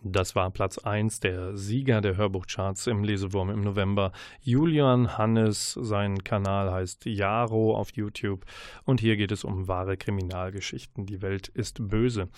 Das 0.04 0.36
war 0.36 0.49
Platz 0.49 0.80
1 0.80 1.20
der 1.20 1.56
Sieger 1.56 2.02
der 2.02 2.18
Hörbuchcharts 2.18 2.88
im 2.88 3.04
Lesewurm 3.04 3.52
im 3.52 3.62
November. 3.62 4.12
Julian 4.41 5.16
Hannes, 5.16 5.78
sein 5.80 6.24
Kanal 6.24 6.72
heißt 6.72 7.06
Jaro 7.06 7.76
auf 7.76 7.91
YouTube 7.93 8.43
und 8.84 8.99
hier 8.99 9.16
geht 9.16 9.32
es 9.32 9.43
um 9.43 9.68
wahre 9.68 9.97
Kriminalgeschichten. 9.97 11.06
Die 11.06 11.22
Welt 11.22 11.49
ist 11.49 11.88
böse. 11.88 12.30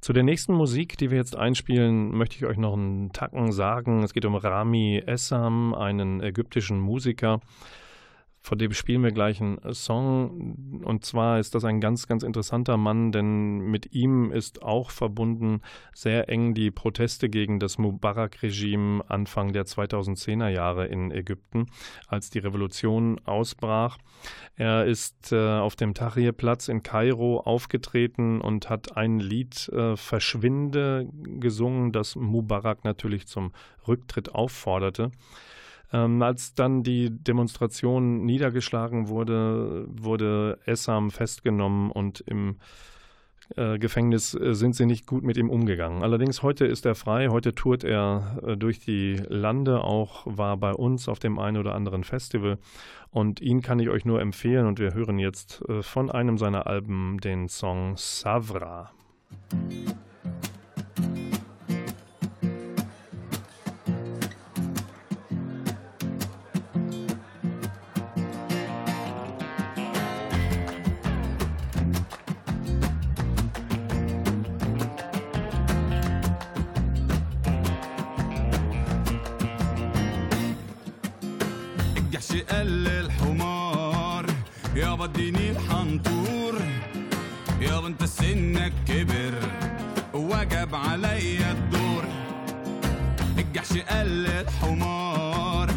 Zu 0.00 0.12
der 0.12 0.22
nächsten 0.22 0.54
Musik, 0.54 0.98
die 0.98 1.10
wir 1.10 1.18
jetzt 1.18 1.34
einspielen, 1.34 2.16
möchte 2.16 2.36
ich 2.36 2.46
euch 2.46 2.58
noch 2.58 2.74
einen 2.74 3.10
Tacken 3.12 3.50
sagen. 3.50 4.04
Es 4.04 4.12
geht 4.12 4.24
um 4.24 4.36
Rami 4.36 5.02
Essam, 5.04 5.74
einen 5.74 6.22
ägyptischen 6.22 6.78
Musiker 6.78 7.40
Von 8.42 8.58
dem 8.58 8.72
spielen 8.72 9.02
wir 9.02 9.12
gleich 9.12 9.40
einen 9.42 9.60
Song. 9.74 10.82
Und 10.82 11.04
zwar 11.04 11.38
ist 11.38 11.54
das 11.54 11.64
ein 11.64 11.78
ganz, 11.78 12.06
ganz 12.06 12.22
interessanter 12.22 12.78
Mann, 12.78 13.12
denn 13.12 13.58
mit 13.58 13.92
ihm 13.92 14.32
ist 14.32 14.62
auch 14.62 14.90
verbunden 14.90 15.60
sehr 15.92 16.30
eng 16.30 16.54
die 16.54 16.70
Proteste 16.70 17.28
gegen 17.28 17.60
das 17.60 17.76
Mubarak-Regime 17.76 19.04
Anfang 19.08 19.52
der 19.52 19.66
2010er 19.66 20.48
Jahre 20.48 20.86
in 20.86 21.10
Ägypten, 21.10 21.66
als 22.08 22.30
die 22.30 22.38
Revolution 22.38 23.20
ausbrach. 23.26 23.98
Er 24.56 24.86
ist 24.86 25.32
äh, 25.32 25.58
auf 25.58 25.76
dem 25.76 25.92
Tahrir-Platz 25.92 26.68
in 26.68 26.82
Kairo 26.82 27.40
aufgetreten 27.40 28.40
und 28.40 28.70
hat 28.70 28.96
ein 28.96 29.20
Lied 29.20 29.68
äh, 29.68 29.96
Verschwinde 29.96 31.06
gesungen, 31.12 31.92
das 31.92 32.16
Mubarak 32.16 32.84
natürlich 32.84 33.26
zum 33.26 33.52
Rücktritt 33.86 34.34
aufforderte. 34.34 35.10
Ähm, 35.92 36.22
als 36.22 36.54
dann 36.54 36.82
die 36.82 37.10
Demonstration 37.10 38.24
niedergeschlagen 38.24 39.08
wurde, 39.08 39.86
wurde 39.88 40.58
Essam 40.64 41.10
festgenommen 41.10 41.90
und 41.90 42.20
im 42.20 42.56
äh, 43.56 43.78
Gefängnis 43.78 44.34
äh, 44.34 44.54
sind 44.54 44.76
sie 44.76 44.86
nicht 44.86 45.06
gut 45.06 45.24
mit 45.24 45.36
ihm 45.36 45.50
umgegangen. 45.50 46.02
Allerdings 46.02 46.42
heute 46.42 46.66
ist 46.66 46.86
er 46.86 46.94
frei, 46.94 47.28
heute 47.28 47.54
tourt 47.54 47.82
er 47.82 48.38
äh, 48.46 48.56
durch 48.56 48.78
die 48.78 49.20
Lande, 49.28 49.82
auch 49.82 50.22
war 50.26 50.56
bei 50.56 50.72
uns 50.72 51.08
auf 51.08 51.18
dem 51.18 51.38
einen 51.38 51.56
oder 51.56 51.74
anderen 51.74 52.04
Festival 52.04 52.58
und 53.10 53.40
ihn 53.40 53.60
kann 53.60 53.80
ich 53.80 53.88
euch 53.88 54.04
nur 54.04 54.20
empfehlen 54.20 54.66
und 54.66 54.78
wir 54.78 54.94
hören 54.94 55.18
jetzt 55.18 55.62
äh, 55.68 55.82
von 55.82 56.10
einem 56.10 56.38
seiner 56.38 56.68
Alben 56.68 57.18
den 57.18 57.48
Song 57.48 57.96
Savra. 57.96 58.92
Musik 59.52 59.96
وديني 85.00 85.50
الحنطور 85.50 86.54
يا 87.60 87.86
انت 87.86 88.04
سنك 88.04 88.72
كبر. 88.88 89.34
وجب 90.14 90.74
عليا 90.74 91.52
الدور. 91.52 92.04
الجحش 93.38 93.78
قال 93.78 94.26
الحمار 94.26 95.70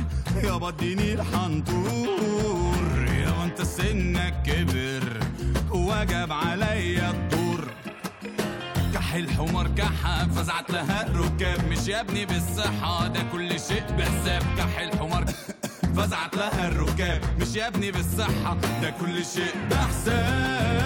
يا 0.43 0.67
اديني 0.67 1.13
الحنطور 1.13 3.07
يا 3.07 3.43
انت 3.43 3.61
سنك 3.61 4.43
كبر. 4.45 5.19
وجب 5.71 6.31
عليا 6.31 7.09
الدور. 7.11 7.67
كح 8.93 9.13
الحمار 9.13 9.67
كحة 9.67 10.27
فزعت 10.27 10.71
لها 10.71 11.07
الركاب 11.07 11.67
مش 11.71 11.87
يا 11.87 12.01
ابني 12.01 12.25
بالصحة 12.25 13.07
ده 13.07 13.23
كل 13.31 13.59
شيء 13.59 13.83
بحساب. 13.97 14.41
كح 14.57 14.79
الحمار 14.79 15.25
فزعت 15.97 16.35
لها 16.35 16.67
الركاب. 16.67 17.21
مش 17.41 17.55
يا 17.55 17.67
ابني 17.67 17.91
بالصحة 17.91 18.57
ده 18.81 18.89
كل 18.89 19.25
شيء 19.25 19.53
بحساب 19.71 20.83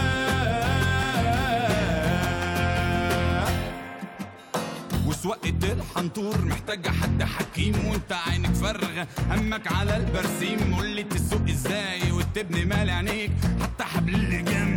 وسواقة 5.07 5.53
الحنطور 5.73 6.45
محتاجة 6.45 6.89
حد 6.89 7.23
حكيم 7.23 7.85
وانت 7.87 8.13
عينك 8.13 8.53
فارغة 8.55 9.07
همك 9.31 9.71
على 9.71 9.97
البرسيم 9.97 10.75
قول 10.75 10.87
لي 10.87 11.03
تسوق 11.03 11.41
إزاي؟ 11.49 12.11
وتبني 12.11 12.65
مال 12.65 12.89
عينيك 12.89 13.31
حتى 13.61 13.83
حبل 13.83 14.15
اللجام 14.15 14.76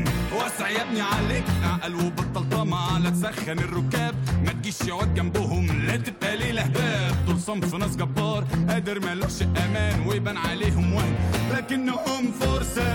واسع 0.50 0.68
يا 0.68 0.82
ابني 0.82 1.00
عليك. 1.00 1.44
اعقل 1.64 1.94
وبطل 1.94 2.48
طمع 2.48 2.98
لا 2.98 3.10
تسخن 3.10 3.58
الركاب. 3.58 4.14
ما 4.44 4.52
تجيش 4.52 4.82
واد 4.82 5.14
جنبهم 5.14 5.66
لا 5.86 5.96
تبقى 5.96 6.36
ليه 6.36 6.52
لهباب 6.52 7.14
دول 7.26 7.40
صنف 7.40 7.74
ناس 7.74 7.96
جبار 7.96 8.44
قادر 8.68 9.00
مالوش 9.00 9.42
أمان 9.42 10.06
ويبان 10.06 10.36
عليهم 10.36 10.94
وهم. 10.94 11.14
لكنهم 11.52 12.32
فرسان 12.40 12.90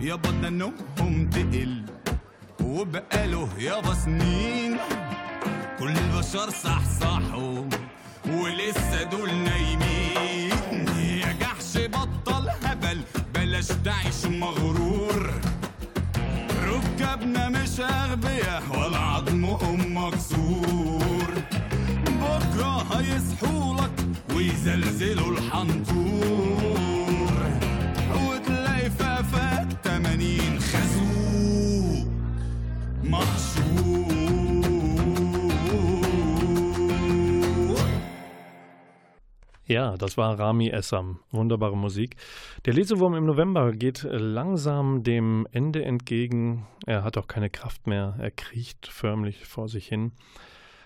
يابا 0.00 0.30
ده 0.30 0.50
نومهم 0.50 1.30
تقل 1.30 1.82
وبقاله 2.60 3.48
يابا 3.58 3.94
سنين. 3.94 4.76
كل 5.78 5.88
البشر 5.88 6.50
صحصحوا 6.50 7.64
ولسه 8.26 9.02
دول 9.02 9.34
نايمين. 9.34 10.53
بلاش 13.53 13.67
تعيش 13.67 14.25
مغرور 14.25 15.31
ركبنا 16.63 17.49
مش 17.49 17.79
أغبياء 17.79 18.63
ولا 18.71 18.97
عظمهم 18.97 19.97
مكسور 19.97 21.33
بكرة 22.05 22.83
هيصحولك 22.99 23.91
ويزلزلوا 24.35 25.31
الحنطور 25.31 26.79
وتلاقي 28.15 28.89
فافات 28.89 29.67
تمانين 29.83 30.59
خازوق 30.59 32.07
محشور 33.03 33.89
Ja, 39.77 39.97
das 39.97 40.17
war 40.17 40.39
Rami 40.39 40.69
Essam. 40.71 41.19
Wunderbare 41.31 41.75
Musik. 41.77 42.15
Der 42.66 42.72
Lesewurm 42.72 43.14
im 43.14 43.26
November 43.26 43.72
geht 43.72 44.06
langsam 44.10 45.02
dem 45.02 45.46
Ende 45.52 45.84
entgegen. 45.84 46.66
Er 46.86 47.04
hat 47.04 47.18
auch 47.18 47.26
keine 47.26 47.50
Kraft 47.50 47.86
mehr. 47.86 48.16
Er 48.18 48.30
kriecht 48.30 48.86
förmlich 48.86 49.44
vor 49.44 49.68
sich 49.68 49.86
hin. 49.86 50.12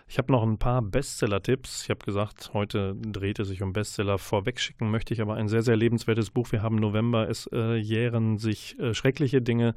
Ich 0.08 0.18
habe 0.18 0.32
noch 0.32 0.42
ein 0.42 0.58
paar 0.58 0.82
Bestseller-Tipps. 0.82 1.84
Ich 1.84 1.90
habe 1.90 2.04
gesagt, 2.04 2.50
heute 2.52 2.96
dreht 2.96 3.38
es 3.38 3.46
sich 3.46 3.62
um 3.62 3.72
Bestseller. 3.72 4.18
Vorwegschicken 4.18 4.90
möchte 4.90 5.14
ich 5.14 5.20
aber 5.20 5.34
ein 5.34 5.46
sehr, 5.46 5.62
sehr 5.62 5.76
lebenswertes 5.76 6.30
Buch. 6.30 6.50
Wir 6.50 6.62
haben 6.62 6.76
November. 6.76 7.28
Es 7.28 7.48
äh, 7.52 7.76
jähren 7.76 8.38
sich 8.38 8.76
äh, 8.80 8.92
schreckliche 8.92 9.40
Dinge, 9.40 9.76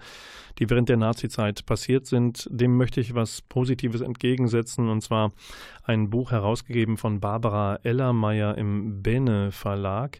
die 0.57 0.71
während 0.71 0.89
der 0.89 0.97
Nazizeit 0.97 1.67
passiert 1.67 2.07
sind. 2.07 2.47
Dem 2.49 2.77
möchte 2.77 2.99
ich 2.99 3.13
was 3.13 3.43
Positives 3.43 4.01
entgegensetzen. 4.01 4.89
Und 4.89 5.01
zwar 5.01 5.33
ein 5.83 6.09
Buch 6.09 6.31
herausgegeben 6.31 6.97
von 6.97 7.19
Barbara 7.19 7.75
Ellermeier 7.83 8.57
im 8.57 9.03
Bene 9.03 9.51
Verlag. 9.51 10.19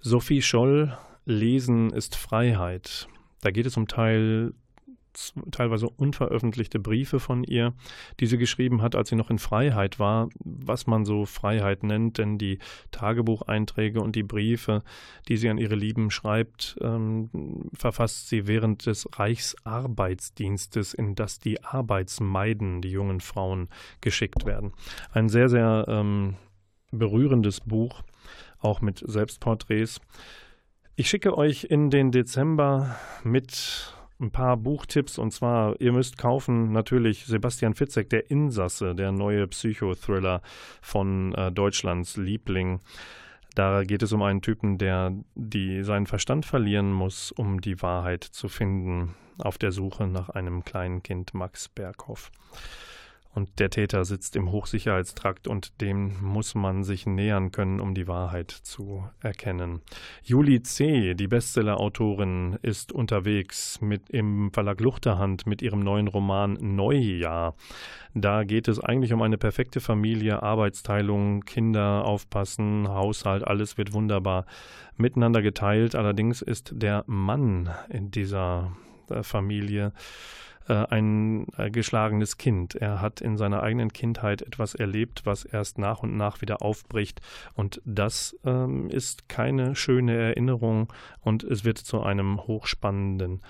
Sophie 0.00 0.40
Scholl, 0.40 0.96
Lesen 1.24 1.90
ist 1.90 2.16
Freiheit. 2.16 3.08
Da 3.40 3.50
geht 3.50 3.66
es 3.66 3.76
um 3.76 3.88
Teil 3.88 4.52
teilweise 5.50 5.88
unveröffentlichte 5.88 6.78
Briefe 6.78 7.20
von 7.20 7.44
ihr, 7.44 7.74
die 8.20 8.26
sie 8.26 8.38
geschrieben 8.38 8.82
hat, 8.82 8.94
als 8.94 9.08
sie 9.08 9.16
noch 9.16 9.30
in 9.30 9.38
Freiheit 9.38 9.98
war, 9.98 10.28
was 10.38 10.86
man 10.86 11.04
so 11.04 11.26
Freiheit 11.26 11.82
nennt, 11.82 12.18
denn 12.18 12.38
die 12.38 12.58
Tagebucheinträge 12.90 14.00
und 14.00 14.16
die 14.16 14.22
Briefe, 14.22 14.82
die 15.28 15.36
sie 15.36 15.48
an 15.48 15.58
ihre 15.58 15.74
Lieben 15.74 16.10
schreibt, 16.10 16.76
ähm, 16.80 17.30
verfasst 17.74 18.28
sie 18.28 18.46
während 18.46 18.86
des 18.86 19.08
Reichsarbeitsdienstes, 19.18 20.94
in 20.94 21.14
das 21.14 21.38
die 21.38 21.62
Arbeitsmeiden, 21.64 22.80
die 22.80 22.90
jungen 22.90 23.20
Frauen, 23.20 23.68
geschickt 24.00 24.46
werden. 24.46 24.72
Ein 25.12 25.28
sehr, 25.28 25.48
sehr 25.48 25.86
ähm, 25.88 26.36
berührendes 26.92 27.60
Buch, 27.60 28.02
auch 28.58 28.80
mit 28.80 29.02
Selbstporträts. 29.04 30.00
Ich 31.00 31.08
schicke 31.08 31.38
euch 31.38 31.64
in 31.64 31.88
den 31.88 32.12
Dezember 32.12 32.94
mit 33.24 33.94
ein 34.20 34.30
paar 34.30 34.58
Buchtipps 34.58 35.16
und 35.16 35.30
zwar, 35.30 35.80
ihr 35.80 35.92
müsst 35.92 36.18
kaufen 36.18 36.72
natürlich 36.72 37.24
Sebastian 37.24 37.72
Fitzek, 37.72 38.10
der 38.10 38.30
Insasse, 38.30 38.94
der 38.94 39.10
neue 39.10 39.48
Psychothriller 39.48 40.42
von 40.82 41.34
äh, 41.36 41.50
Deutschlands 41.52 42.18
Liebling. 42.18 42.80
Da 43.54 43.82
geht 43.84 44.02
es 44.02 44.12
um 44.12 44.20
einen 44.20 44.42
Typen, 44.42 44.76
der 44.76 45.14
die, 45.34 45.84
seinen 45.84 46.06
Verstand 46.06 46.44
verlieren 46.44 46.92
muss, 46.92 47.32
um 47.32 47.62
die 47.62 47.80
Wahrheit 47.80 48.22
zu 48.22 48.48
finden, 48.48 49.14
auf 49.38 49.56
der 49.56 49.72
Suche 49.72 50.06
nach 50.06 50.28
einem 50.28 50.66
kleinen 50.66 51.02
Kind 51.02 51.32
Max 51.32 51.70
Berghoff. 51.70 52.30
Und 53.32 53.60
der 53.60 53.70
Täter 53.70 54.04
sitzt 54.04 54.34
im 54.34 54.50
Hochsicherheitstrakt 54.50 55.46
und 55.46 55.80
dem 55.80 56.20
muss 56.20 56.56
man 56.56 56.82
sich 56.82 57.06
nähern 57.06 57.52
können, 57.52 57.78
um 57.78 57.94
die 57.94 58.08
Wahrheit 58.08 58.50
zu 58.50 59.08
erkennen. 59.20 59.82
Julie 60.22 60.62
C., 60.62 61.14
die 61.14 61.28
Bestseller-Autorin, 61.28 62.58
ist 62.62 62.90
unterwegs 62.90 63.80
mit 63.80 64.10
im 64.10 64.50
Verlag 64.52 64.80
Luchterhand 64.80 65.46
mit 65.46 65.62
ihrem 65.62 65.80
neuen 65.80 66.08
Roman 66.08 66.54
Neujahr. 66.60 67.54
Da 68.14 68.42
geht 68.42 68.66
es 68.66 68.80
eigentlich 68.80 69.12
um 69.12 69.22
eine 69.22 69.38
perfekte 69.38 69.80
Familie, 69.80 70.42
Arbeitsteilung, 70.42 71.42
Kinder 71.44 72.04
aufpassen, 72.04 72.88
Haushalt, 72.88 73.46
alles 73.46 73.78
wird 73.78 73.92
wunderbar 73.92 74.44
miteinander 74.96 75.40
geteilt. 75.40 75.94
Allerdings 75.94 76.42
ist 76.42 76.72
der 76.74 77.04
Mann 77.06 77.70
in 77.88 78.10
dieser 78.10 78.72
äh, 79.08 79.22
Familie 79.22 79.92
ein 80.74 81.46
äh, 81.56 81.70
geschlagenes 81.70 82.38
Kind. 82.38 82.74
Er 82.74 83.00
hat 83.00 83.20
in 83.20 83.36
seiner 83.36 83.62
eigenen 83.62 83.92
Kindheit 83.92 84.42
etwas 84.42 84.74
erlebt, 84.74 85.22
was 85.24 85.44
erst 85.44 85.78
nach 85.78 86.02
und 86.02 86.16
nach 86.16 86.40
wieder 86.40 86.62
aufbricht. 86.62 87.20
Und 87.54 87.80
das 87.84 88.36
ähm, 88.44 88.88
ist 88.88 89.28
keine 89.28 89.74
schöne 89.74 90.16
Erinnerung 90.16 90.92
und 91.20 91.44
es 91.44 91.64
wird 91.64 91.78
zu 91.78 92.02
einem 92.02 92.46
hochspannenden 92.46 93.40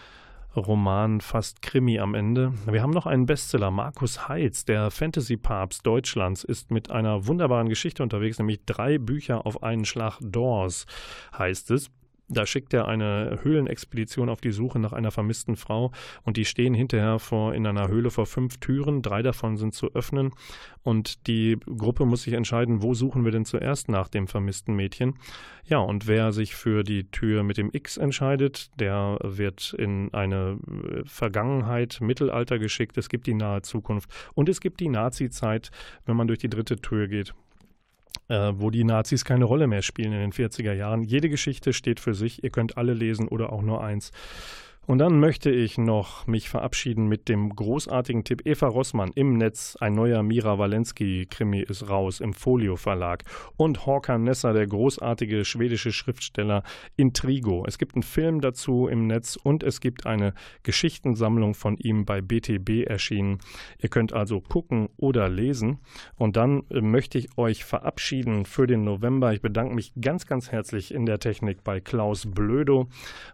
Roman, 0.56 1.20
fast 1.20 1.62
Krimi 1.62 2.00
am 2.00 2.14
Ende. 2.14 2.52
Wir 2.66 2.82
haben 2.82 2.90
noch 2.90 3.06
einen 3.06 3.26
Bestseller. 3.26 3.70
Markus 3.70 4.28
Heitz, 4.28 4.64
der 4.64 4.90
Fantasy-Papst 4.90 5.86
Deutschlands, 5.86 6.42
ist 6.42 6.72
mit 6.72 6.90
einer 6.90 7.26
wunderbaren 7.26 7.68
Geschichte 7.68 8.02
unterwegs, 8.02 8.38
nämlich 8.38 8.64
drei 8.66 8.98
Bücher 8.98 9.46
auf 9.46 9.62
einen 9.62 9.84
Schlag 9.84 10.18
Doors, 10.20 10.86
heißt 11.38 11.70
es. 11.70 11.90
Da 12.32 12.46
schickt 12.46 12.72
er 12.72 12.86
eine 12.86 13.40
Höhlenexpedition 13.42 14.28
auf 14.28 14.40
die 14.40 14.52
Suche 14.52 14.78
nach 14.78 14.92
einer 14.92 15.10
vermissten 15.10 15.56
Frau 15.56 15.90
und 16.22 16.36
die 16.36 16.44
stehen 16.44 16.74
hinterher 16.74 17.18
vor 17.18 17.54
in 17.54 17.66
einer 17.66 17.88
Höhle 17.88 18.10
vor 18.10 18.24
fünf 18.24 18.58
Türen. 18.58 19.02
Drei 19.02 19.22
davon 19.22 19.56
sind 19.56 19.74
zu 19.74 19.92
öffnen 19.94 20.30
und 20.84 21.26
die 21.26 21.58
Gruppe 21.66 22.06
muss 22.06 22.22
sich 22.22 22.34
entscheiden, 22.34 22.82
wo 22.82 22.94
suchen 22.94 23.24
wir 23.24 23.32
denn 23.32 23.44
zuerst 23.44 23.88
nach 23.88 24.06
dem 24.06 24.28
vermissten 24.28 24.76
Mädchen. 24.76 25.14
Ja, 25.64 25.78
und 25.78 26.06
wer 26.06 26.30
sich 26.30 26.54
für 26.54 26.84
die 26.84 27.10
Tür 27.10 27.42
mit 27.42 27.56
dem 27.56 27.70
X 27.72 27.96
entscheidet, 27.96 28.70
der 28.78 29.18
wird 29.24 29.74
in 29.76 30.14
eine 30.14 30.56
äh, 30.68 31.02
Vergangenheit, 31.06 32.00
Mittelalter 32.00 32.60
geschickt. 32.60 32.96
Es 32.96 33.08
gibt 33.08 33.26
die 33.26 33.34
nahe 33.34 33.62
Zukunft 33.62 34.08
und 34.34 34.48
es 34.48 34.60
gibt 34.60 34.78
die 34.78 34.88
Nazi-Zeit, 34.88 35.72
wenn 36.06 36.16
man 36.16 36.28
durch 36.28 36.38
die 36.38 36.48
dritte 36.48 36.76
Tür 36.76 37.08
geht 37.08 37.34
äh, 38.30 38.52
wo 38.54 38.70
die 38.70 38.84
Nazis 38.84 39.24
keine 39.24 39.44
Rolle 39.44 39.66
mehr 39.66 39.82
spielen 39.82 40.12
in 40.12 40.20
den 40.20 40.32
40er 40.32 40.72
Jahren. 40.72 41.02
Jede 41.02 41.28
Geschichte 41.28 41.72
steht 41.72 42.00
für 42.00 42.14
sich. 42.14 42.44
Ihr 42.44 42.50
könnt 42.50 42.76
alle 42.76 42.94
lesen 42.94 43.28
oder 43.28 43.52
auch 43.52 43.62
nur 43.62 43.82
eins. 43.82 44.12
Und 44.90 44.98
dann 44.98 45.20
möchte 45.20 45.52
ich 45.52 45.78
noch 45.78 46.26
mich 46.26 46.48
verabschieden 46.48 47.06
mit 47.06 47.28
dem 47.28 47.54
großartigen 47.54 48.24
Tipp 48.24 48.44
Eva 48.44 48.66
Rossmann 48.66 49.12
im 49.14 49.34
Netz. 49.34 49.76
Ein 49.78 49.94
neuer 49.94 50.24
Mira 50.24 50.58
Walensky-Krimi 50.58 51.60
ist 51.60 51.88
raus 51.88 52.18
im 52.18 52.34
Folio 52.34 52.74
Verlag. 52.74 53.22
Und 53.56 53.86
Håkan 53.86 54.24
Nesser, 54.24 54.52
der 54.52 54.66
großartige 54.66 55.44
schwedische 55.44 55.92
Schriftsteller 55.92 56.64
Intrigo. 56.96 57.64
Es 57.68 57.78
gibt 57.78 57.94
einen 57.94 58.02
Film 58.02 58.40
dazu 58.40 58.88
im 58.88 59.06
Netz 59.06 59.36
und 59.36 59.62
es 59.62 59.80
gibt 59.80 60.06
eine 60.06 60.34
Geschichtensammlung 60.64 61.54
von 61.54 61.76
ihm 61.76 62.04
bei 62.04 62.20
BTB 62.20 62.84
erschienen. 62.84 63.38
Ihr 63.78 63.90
könnt 63.90 64.12
also 64.12 64.40
gucken 64.40 64.88
oder 64.96 65.28
lesen. 65.28 65.78
Und 66.16 66.36
dann 66.36 66.64
möchte 66.68 67.16
ich 67.16 67.38
euch 67.38 67.64
verabschieden 67.64 68.44
für 68.44 68.66
den 68.66 68.82
November. 68.82 69.32
Ich 69.32 69.40
bedanke 69.40 69.72
mich 69.72 69.92
ganz, 70.00 70.26
ganz 70.26 70.50
herzlich 70.50 70.92
in 70.92 71.06
der 71.06 71.20
Technik 71.20 71.62
bei 71.62 71.78
Klaus 71.78 72.26
Blödo 72.28 72.88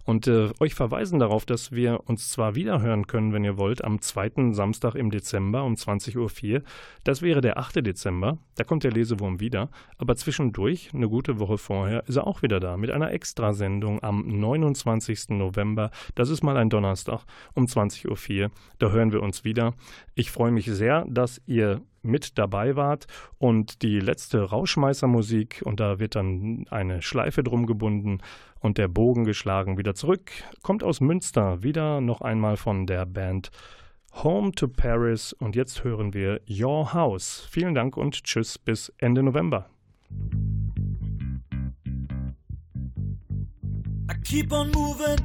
und 0.05 0.27
äh, 0.27 0.51
euch 0.61 0.75
verweisen 0.75 1.19
darauf, 1.19 1.46
dass 1.51 1.73
wir 1.73 2.09
uns 2.09 2.31
zwar 2.31 2.55
wieder 2.55 2.81
hören 2.81 3.07
können, 3.07 3.33
wenn 3.33 3.45
ihr 3.45 3.57
wollt, 3.57 3.85
am 3.85 4.01
zweiten 4.01 4.55
Samstag 4.55 4.95
im 4.95 5.11
Dezember 5.11 5.65
um 5.65 5.75
20.04 5.75 6.55
Uhr. 6.55 6.63
Das 7.05 7.23
wäre 7.23 7.41
der 7.41 7.59
8. 7.59 7.87
Dezember. 7.87 8.39
Da 8.57 8.65
kommt 8.65 8.85
der 8.85 8.93
Lesewurm 8.93 9.41
wieder. 9.41 9.71
Aber 9.99 10.17
zwischendurch, 10.17 10.91
eine 10.93 11.09
gute 11.09 11.39
Woche 11.39 11.59
vorher, 11.59 12.07
ist 12.07 12.17
er 12.17 12.27
auch 12.27 12.43
wieder 12.43 12.61
da 12.61 12.77
mit 12.77 12.91
einer 12.91 13.13
Extrasendung 13.13 14.03
am 14.03 14.27
29. 14.27 15.31
November. 15.31 15.91
Das 16.15 16.31
ist 16.31 16.43
mal 16.43 16.57
ein 16.57 16.71
Donnerstag 16.71 17.25
um 17.55 17.67
20.04 17.67 18.43
Uhr. 18.45 18.51
Da 18.79 18.91
hören 18.91 19.13
wir 19.13 19.23
uns 19.23 19.45
wieder. 19.45 19.75
Ich 20.15 20.31
freue 20.31 20.51
mich 20.51 20.67
sehr, 20.67 21.05
dass 21.09 21.41
ihr 21.47 21.83
mit 22.07 22.39
dabei 22.39 22.77
wart. 22.77 23.07
Und 23.39 23.83
die 23.83 24.01
letzte 24.01 24.43
Rauschmeißermusik, 24.43 25.63
und 25.65 25.81
da 25.81 25.99
wird 25.99 26.15
dann 26.15 26.65
eine 26.71 27.03
Schleife 27.03 27.43
drum 27.43 27.67
gebunden 27.67 28.19
und 28.61 28.79
der 28.79 28.89
Bogen 28.89 29.25
geschlagen 29.25 29.79
wieder 29.79 29.95
zurück, 29.95 30.31
kommt 30.63 30.83
aus 30.83 31.01
Münster, 31.01 31.63
wieder 31.63 32.01
noch 32.01 32.21
einmal 32.21 32.57
von 32.57 32.87
der 32.87 33.07
Band 33.07 33.51
Home 34.23 34.53
to 34.53 34.69
Paris. 34.69 35.33
Und 35.35 35.57
jetzt 35.57 35.85
hören 35.85 36.15
wir 36.15 36.41
Your 36.49 36.95
House. 36.95 37.47
Vielen 37.51 37.75
Dank 37.75 37.97
und 37.97 38.25
tschüss 38.25 38.59
bis 38.59 38.93
Ende 38.99 39.23
November. 39.23 39.69
I 44.09 44.15
keep 44.25 44.53
on 44.53 44.71
moving 44.71 45.19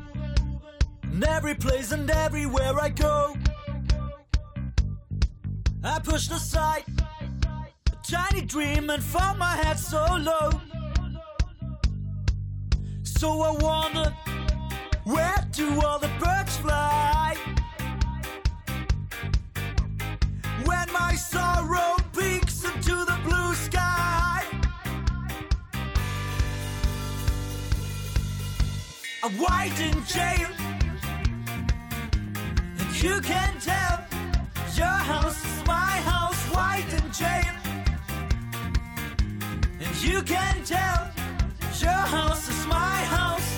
in 1.04 1.24
every 1.24 1.56
place 1.56 1.92
and 1.94 2.10
everywhere 2.10 2.74
I 2.82 2.90
go. 2.90 3.34
I 5.84 6.00
pushed 6.00 6.32
aside 6.32 6.84
a 7.92 7.96
tiny 8.04 8.42
dream 8.42 8.92
and 8.92 9.02
found 9.02 9.40
my 9.40 9.56
head 9.56 9.80
so 9.80 10.06
low. 10.20 10.52
So 13.04 13.42
I 13.42 13.52
wondered, 13.52 14.14
where 15.06 15.36
do 15.52 15.82
all 15.82 15.98
the 15.98 16.10
birds 16.20 16.58
fly? 16.58 17.36
When 20.66 20.94
my 20.94 21.16
sorrow 21.16 21.98
peaks 22.16 22.64
into 22.64 23.04
the 23.06 23.18
blue 23.24 23.54
sky, 23.56 24.44
I'm 29.24 29.32
white 29.38 29.80
in 29.80 30.06
jail, 30.06 30.50
and 32.80 33.02
you 33.04 33.20
can 33.22 33.60
tell 33.60 34.11
your 34.82 35.02
house 35.14 35.40
is 35.46 35.68
my 35.68 35.94
house, 36.12 36.42
white 36.56 36.92
and 37.00 37.14
jail. 37.14 37.56
And 39.84 39.96
you 40.08 40.24
can 40.24 40.56
tell 40.64 41.02
your 41.86 42.04
house 42.16 42.50
is 42.50 42.66
my 42.66 42.98
house. 43.16 43.50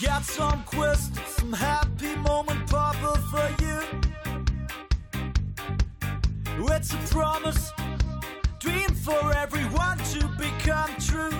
Got 0.00 0.22
some 0.22 0.62
quest, 0.64 1.12
some 1.36 1.52
happy 1.52 2.14
moment 2.30 2.60
purple 2.68 3.18
for 3.30 3.48
you. 3.64 3.78
It's 6.74 6.92
a 6.92 7.02
promise, 7.14 7.72
dream 8.60 8.90
for 9.06 9.22
everyone 9.44 9.98
to 10.12 10.20
become 10.44 10.92
true. 11.08 11.36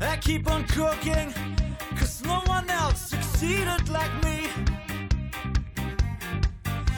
I 0.00 0.16
keep 0.16 0.50
on 0.50 0.64
cooking, 0.64 1.28
no 2.26 2.42
one 2.46 2.68
else 2.68 3.00
succeeded 3.00 3.88
like 3.88 4.12
me. 4.24 4.48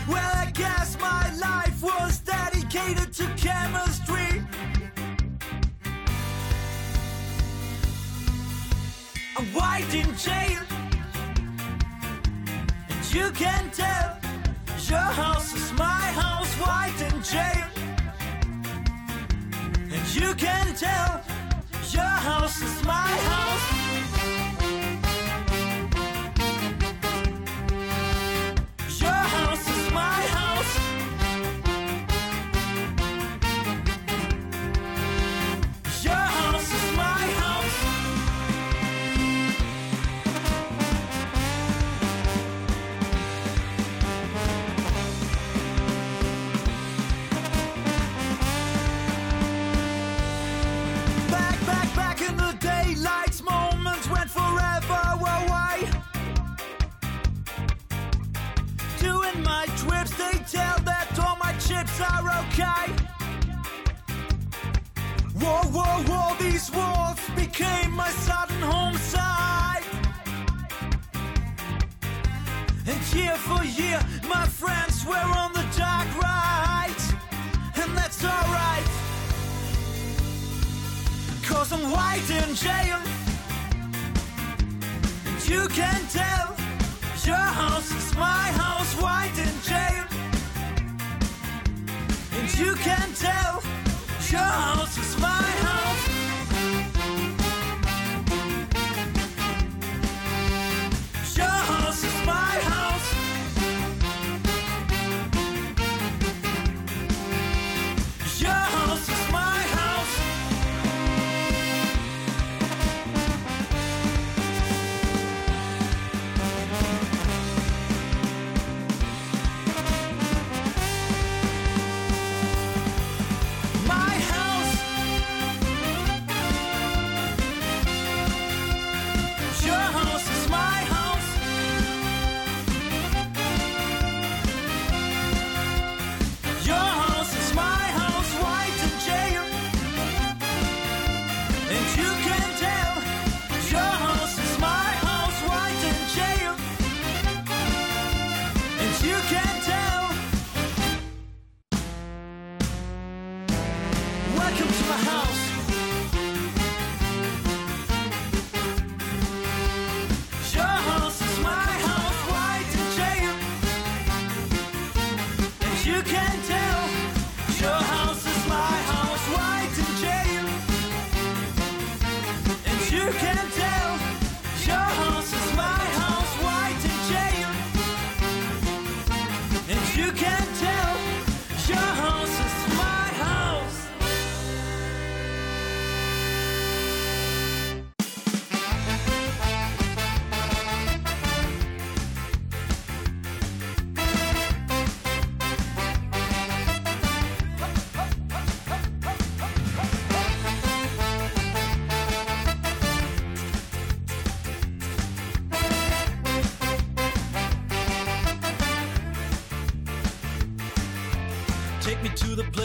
Well, 0.09 0.33
I 0.45 0.51
guess 0.55 0.99
my 1.01 1.25
life 1.37 1.83
was 1.83 2.21
dedicated 2.21 3.13
to 3.13 3.27
chemistry. 3.37 4.43
I'm 9.37 9.47
white 9.59 9.93
in 9.95 10.17
jail, 10.17 10.63
and 12.91 13.15
you 13.15 13.31
can 13.33 13.71
tell 13.71 14.19
your 14.89 15.11
house 15.23 15.53
is 15.55 15.73
my 15.75 16.05
house, 16.23 16.53
white 16.55 17.01
in 17.09 17.23
jail. 17.23 17.67
And 19.95 20.05
you 20.15 20.35
can 20.35 20.75
tell 20.75 21.23
your 21.91 22.17
house 22.29 22.63
is 22.63 22.85
my 22.85 23.09
house. 23.31 23.78
Are 62.11 62.27
okay. 62.43 62.87
Whoa, 65.41 65.63
whoa, 65.77 66.03
whoa, 66.09 66.37
these 66.39 66.71
walls 66.73 67.21
became 67.37 67.93
my 67.93 68.11
sudden 68.11 68.61
home 68.61 68.97
side. 68.97 69.85
And 72.87 73.15
year 73.15 73.37
for 73.37 73.63
year, 73.65 74.01
my 74.29 74.47
friends 74.47 75.05
were 75.05 75.31
on 75.43 75.53
the 75.53 75.67
dark 75.77 76.09
ride. 76.23 77.03
And 77.81 77.97
that's 77.97 78.25
alright. 78.25 78.89
Cause 81.47 81.73
I'm 81.73 81.91
white 81.91 82.29
in 82.31 82.55
jail. 82.55 83.01
And 85.27 85.49
you 85.49 85.69
can 85.69 86.01
tell 86.09 86.57
your 87.25 87.37
house 87.37 87.91
is 87.91 88.15
my 88.17 88.47
house, 88.63 88.95
white 89.03 89.39
in 89.39 89.55
jail. 89.63 90.08
And 92.39 92.57
you 92.57 92.73
can 92.77 93.13
tell 93.15 93.61
your 94.31 94.39
house 94.39 94.97
is 94.97 95.21
my 95.21 95.38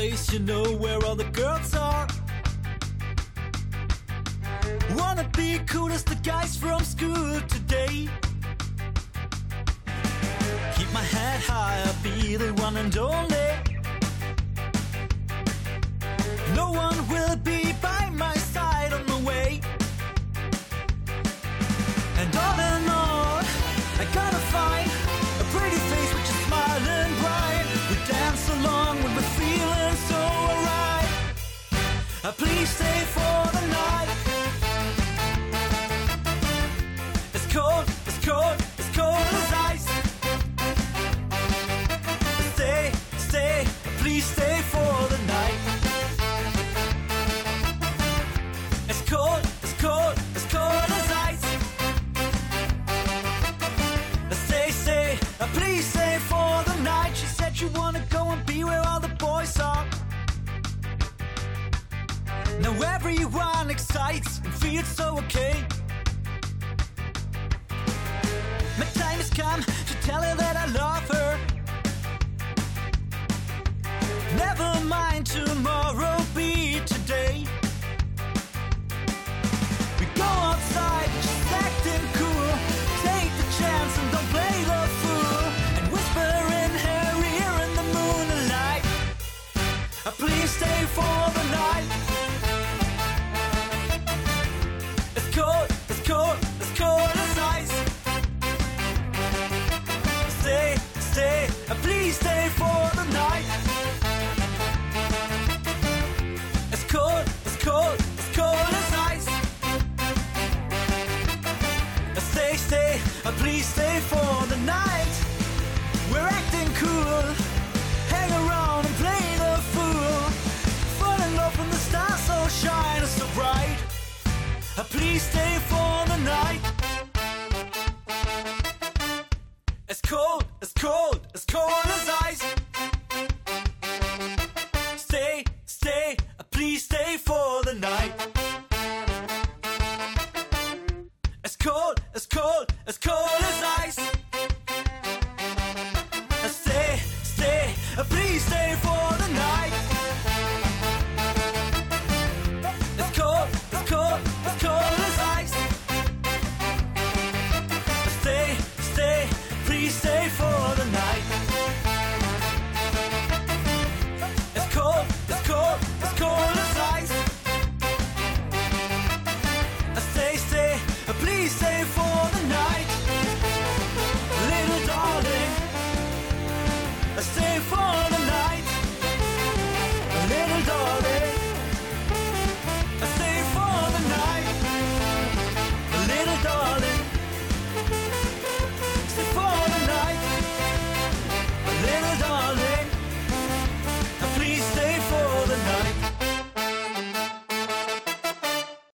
place 0.03 0.33
you 0.33 0.39
know 0.39 0.63
where 0.83 0.99
all 1.05 1.15
the 1.15 1.29
girls 1.31 1.73
are. 1.75 1.82